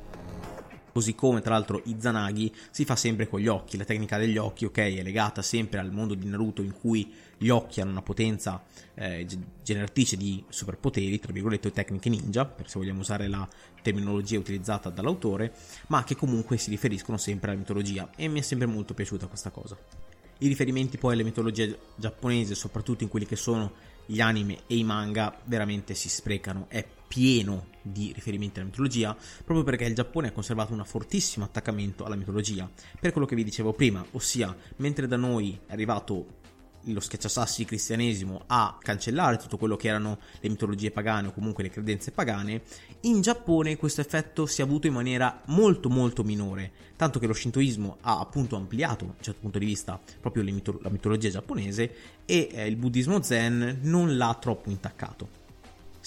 così 0.98 1.14
come 1.14 1.40
tra 1.40 1.54
l'altro 1.54 1.80
Izanagi 1.84 2.52
si 2.72 2.84
fa 2.84 2.96
sempre 2.96 3.28
con 3.28 3.38
gli 3.38 3.46
occhi, 3.46 3.76
la 3.76 3.84
tecnica 3.84 4.18
degli 4.18 4.36
occhi 4.36 4.64
ok 4.64 4.78
è 4.78 5.02
legata 5.04 5.42
sempre 5.42 5.78
al 5.78 5.92
mondo 5.92 6.14
di 6.14 6.26
Naruto 6.26 6.60
in 6.60 6.72
cui 6.72 7.14
gli 7.36 7.50
occhi 7.50 7.80
hanno 7.80 7.92
una 7.92 8.02
potenza 8.02 8.64
eh, 8.94 9.24
generatrice 9.62 10.16
di 10.16 10.42
superpoteri, 10.48 11.20
tra 11.20 11.32
virgolette 11.32 11.70
tecniche 11.70 12.08
ninja, 12.08 12.44
per 12.46 12.68
se 12.68 12.80
vogliamo 12.80 12.98
usare 12.98 13.28
la 13.28 13.48
terminologia 13.80 14.40
utilizzata 14.40 14.90
dall'autore, 14.90 15.52
ma 15.86 16.02
che 16.02 16.16
comunque 16.16 16.56
si 16.56 16.68
riferiscono 16.68 17.16
sempre 17.16 17.50
alla 17.50 17.60
mitologia 17.60 18.10
e 18.16 18.26
mi 18.26 18.40
è 18.40 18.42
sempre 18.42 18.66
molto 18.66 18.92
piaciuta 18.92 19.28
questa 19.28 19.50
cosa. 19.50 19.78
I 20.38 20.48
riferimenti 20.48 20.98
poi 20.98 21.12
alle 21.12 21.22
mitologie 21.22 21.78
giapponesi, 21.94 22.56
soprattutto 22.56 23.04
in 23.04 23.08
quelli 23.08 23.26
che 23.26 23.36
sono 23.36 23.70
gli 24.04 24.20
anime 24.20 24.62
e 24.66 24.74
i 24.74 24.82
manga, 24.82 25.38
veramente 25.44 25.94
si 25.94 26.08
sprecano, 26.08 26.66
è 26.68 26.84
pieno 27.08 27.68
di 27.82 28.12
riferimenti 28.14 28.60
alla 28.60 28.68
mitologia, 28.68 29.16
proprio 29.44 29.64
perché 29.64 29.84
il 29.84 29.94
Giappone 29.94 30.28
ha 30.28 30.32
conservato 30.32 30.74
un 30.74 30.84
fortissimo 30.84 31.46
attaccamento 31.46 32.04
alla 32.04 32.16
mitologia, 32.16 32.70
per 33.00 33.12
quello 33.12 33.26
che 33.26 33.34
vi 33.34 33.44
dicevo 33.44 33.72
prima, 33.72 34.04
ossia, 34.12 34.54
mentre 34.76 35.08
da 35.08 35.16
noi 35.16 35.58
è 35.66 35.72
arrivato 35.72 36.36
lo 36.92 37.00
schiacciasassi 37.00 37.64
cristianesimo 37.64 38.44
a 38.46 38.78
cancellare 38.80 39.36
tutto 39.36 39.58
quello 39.58 39.76
che 39.76 39.88
erano 39.88 40.18
le 40.40 40.48
mitologie 40.48 40.90
pagane 40.90 41.28
o 41.28 41.32
comunque 41.32 41.62
le 41.62 41.70
credenze 41.70 42.12
pagane, 42.12 42.62
in 43.02 43.20
Giappone 43.20 43.76
questo 43.76 44.00
effetto 44.00 44.46
si 44.46 44.60
è 44.60 44.64
avuto 44.64 44.86
in 44.86 44.92
maniera 44.92 45.42
molto 45.46 45.88
molto 45.88 46.22
minore, 46.22 46.72
tanto 46.96 47.18
che 47.18 47.26
lo 47.26 47.34
shintoismo 47.34 47.98
ha 48.02 48.20
appunto 48.20 48.56
ampliato 48.56 49.04
da 49.04 49.10
un 49.16 49.22
certo 49.22 49.40
punto 49.40 49.58
di 49.58 49.66
vista 49.66 50.00
proprio 50.20 50.42
mito- 50.44 50.78
la 50.82 50.90
mitologia 50.90 51.30
giapponese 51.30 51.94
e 52.24 52.48
eh, 52.52 52.66
il 52.66 52.76
buddismo 52.76 53.22
zen 53.22 53.80
non 53.82 54.16
l'ha 54.16 54.36
troppo 54.40 54.70
intaccato. 54.70 55.47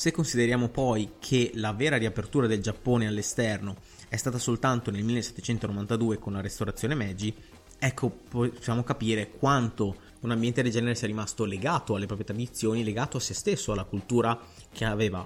Se 0.01 0.09
consideriamo 0.09 0.69
poi 0.69 1.11
che 1.19 1.51
la 1.53 1.73
vera 1.73 1.95
riapertura 1.95 2.47
del 2.47 2.59
Giappone 2.59 3.05
all'esterno 3.05 3.75
è 4.09 4.15
stata 4.15 4.39
soltanto 4.39 4.89
nel 4.89 5.03
1792 5.03 6.17
con 6.17 6.33
la 6.33 6.41
restaurazione 6.41 6.95
Meiji, 6.95 7.31
ecco 7.77 8.09
possiamo 8.09 8.81
capire 8.81 9.29
quanto 9.29 9.95
un 10.21 10.31
ambiente 10.31 10.63
del 10.63 10.71
genere 10.71 10.95
sia 10.95 11.05
rimasto 11.05 11.45
legato 11.45 11.93
alle 11.93 12.07
proprie 12.07 12.25
tradizioni, 12.25 12.83
legato 12.83 13.17
a 13.17 13.19
se 13.19 13.35
stesso, 13.35 13.73
alla 13.73 13.83
cultura 13.83 14.39
che 14.71 14.85
aveva. 14.85 15.23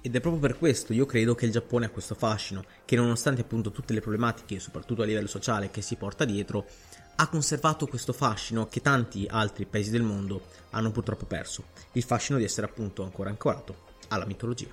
Ed 0.00 0.16
è 0.16 0.20
proprio 0.20 0.42
per 0.42 0.58
questo 0.58 0.92
io 0.92 1.06
credo 1.06 1.36
che 1.36 1.46
il 1.46 1.52
Giappone 1.52 1.86
ha 1.86 1.90
questo 1.90 2.16
fascino, 2.16 2.64
che 2.84 2.96
nonostante 2.96 3.42
appunto 3.42 3.70
tutte 3.70 3.92
le 3.92 4.00
problematiche, 4.00 4.58
soprattutto 4.58 5.02
a 5.02 5.04
livello 5.04 5.28
sociale, 5.28 5.70
che 5.70 5.80
si 5.80 5.94
porta 5.94 6.24
dietro, 6.24 6.66
ha 7.14 7.28
conservato 7.28 7.86
questo 7.86 8.12
fascino 8.12 8.66
che 8.66 8.80
tanti 8.80 9.28
altri 9.30 9.64
paesi 9.64 9.90
del 9.92 10.02
mondo 10.02 10.46
hanno 10.70 10.90
purtroppo 10.90 11.24
perso, 11.24 11.66
il 11.92 12.02
fascino 12.02 12.36
di 12.36 12.42
essere 12.42 12.66
appunto 12.66 13.04
ancora 13.04 13.30
ancorato 13.30 13.86
alla 14.08 14.26
mitologia. 14.26 14.68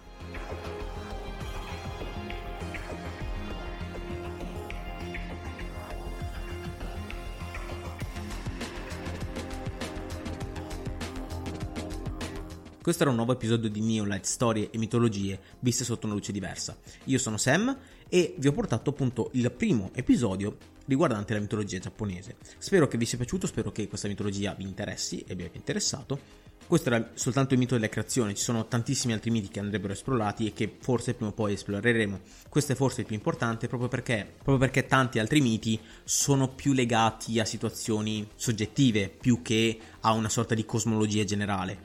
Questo 12.86 13.02
era 13.02 13.10
un 13.10 13.18
nuovo 13.18 13.34
episodio 13.34 13.68
di 13.68 13.82
Neolight, 13.82 14.26
storie 14.26 14.70
e 14.70 14.78
mitologie 14.78 15.40
viste 15.62 15.84
sotto 15.84 16.06
una 16.06 16.14
luce 16.14 16.32
diversa. 16.32 16.78
Io 17.06 17.18
sono 17.18 17.36
Sam 17.38 17.76
e 18.08 18.36
vi 18.38 18.48
ho 18.48 18.52
portato 18.52 18.92
appunto 18.92 19.32
il 19.34 19.52
primo 19.52 19.90
episodio 19.96 20.56
riguardante 20.86 21.34
la 21.34 21.40
mitologia 21.40 21.80
giapponese. 21.80 22.36
Spero 22.60 22.88
che 22.88 23.00
vi 23.00 23.06
sia 23.06 23.18
piaciuto, 23.18 23.48
spero 23.48 23.72
che 23.72 23.88
questa 23.88 24.08
mitologia 24.08 24.54
vi 24.54 24.66
interessi 24.66 25.24
e 25.28 25.34
vi 25.34 25.46
abbia 25.46 25.58
interessato. 25.58 26.45
Questo 26.68 26.90
era 26.90 27.12
soltanto 27.14 27.54
il 27.54 27.60
mito 27.60 27.76
della 27.76 27.90
creazione, 27.90 28.34
ci 28.34 28.42
sono 28.42 28.66
tantissimi 28.66 29.14
altri 29.14 29.30
miti 29.30 29.50
che 29.50 29.60
andrebbero 29.60 29.94
esplorati 29.94 30.48
e 30.48 30.54
che 30.54 30.78
forse 30.80 31.14
prima 31.14 31.30
o 31.30 31.34
poi 31.34 31.54
esploreremo. 31.54 32.20
Questo 32.50 32.72
è 32.72 32.76
forse 32.76 33.02
il 33.02 33.06
più 33.06 33.16
importante 33.16 33.68
proprio 33.68 33.88
perché, 33.88 34.28
proprio 34.36 34.58
perché 34.58 34.88
tanti 34.88 35.20
altri 35.20 35.42
miti 35.42 35.80
sono 36.04 36.48
più 36.48 36.74
legati 36.74 37.40
a 37.40 37.46
situazioni 37.46 38.28
soggettive 38.34 39.10
più 39.10 39.44
che 39.44 39.78
a 40.00 40.14
una 40.14 40.28
sorta 40.28 40.56
di 40.56 40.66
cosmologia 40.66 41.24
generale. 41.24 41.78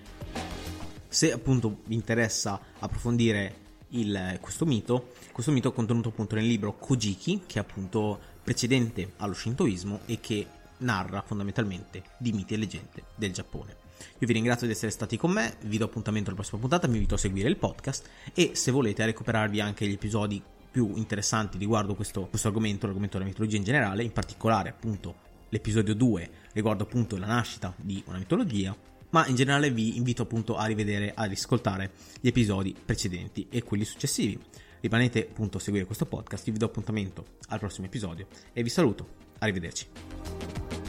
Se 1.09 1.31
appunto 1.31 1.81
vi 1.85 1.95
interessa 1.95 2.59
approfondire 2.79 3.57
il, 3.91 4.39
questo 4.41 4.65
mito, 4.65 5.13
questo 5.31 5.53
mito 5.53 5.69
è 5.69 5.75
contenuto 5.75 6.09
appunto 6.09 6.37
nel 6.37 6.47
libro 6.47 6.79
Kojiki, 6.79 7.43
che 7.47 7.59
è 7.59 7.63
appunto 7.63 8.19
precedente 8.43 9.13
allo 9.19 9.35
shintoismo 9.35 10.01
e 10.07 10.21
che 10.21 10.47
narra 10.79 11.21
fondamentalmente 11.21 12.03
di 12.17 12.33
miti 12.33 12.55
e 12.55 12.57
leggende 12.57 13.05
del 13.15 13.33
Giappone. 13.33 13.80
Io 14.19 14.27
vi 14.27 14.33
ringrazio 14.33 14.67
di 14.67 14.73
essere 14.73 14.91
stati 14.91 15.17
con 15.17 15.31
me, 15.31 15.57
vi 15.63 15.79
do 15.79 15.85
appuntamento 15.85 16.29
alla 16.29 16.39
prossima 16.39 16.61
puntata, 16.61 16.87
vi 16.87 16.95
invito 16.95 17.15
a 17.15 17.19
seguire 17.19 17.49
il 17.49 17.57
podcast 17.57 18.09
e 18.35 18.53
se 18.55 18.71
volete 18.71 19.03
a 19.03 19.07
recuperarvi 19.07 19.61
anche 19.61 19.87
gli 19.87 19.93
episodi 19.93 20.43
più 20.71 20.93
interessanti 20.97 21.59
riguardo 21.59 21.95
questo, 21.95 22.27
questo 22.27 22.49
argomento, 22.49 22.87
l'argomento 22.87 23.19
della 23.19 23.29
mitologia 23.29 23.57
in 23.57 23.65
generale, 23.65 24.03
in 24.03 24.13
particolare 24.13 24.69
appunto 24.69 25.29
l'episodio 25.49 25.95
2 25.95 26.31
riguardo 26.53 26.85
appunto 26.85 27.17
la 27.17 27.27
nascita 27.27 27.75
di 27.77 28.03
una 28.07 28.19
mitologia, 28.19 28.75
ma 29.11 29.27
in 29.27 29.35
generale 29.35 29.71
vi 29.71 29.97
invito 29.97 30.23
appunto 30.23 30.57
a 30.57 30.67
rivedere, 30.67 31.13
a 31.15 31.25
riscoltare 31.25 31.91
gli 32.21 32.29
episodi 32.29 32.75
precedenti 32.85 33.49
e 33.51 33.63
quelli 33.63 33.85
successivi. 33.85 34.39
Rimanete 34.81 35.29
appunto 35.31 35.59
a 35.59 35.61
seguire 35.61 35.85
questo 35.85 36.07
podcast, 36.07 36.51
vi 36.51 36.57
do 36.57 36.67
appuntamento 36.67 37.25
al 37.49 37.59
prossimo 37.59 37.87
episodio 37.87 38.29
e 38.53 38.63
vi 38.63 38.71
saluto, 38.71 39.07
arrivederci. 39.39 40.80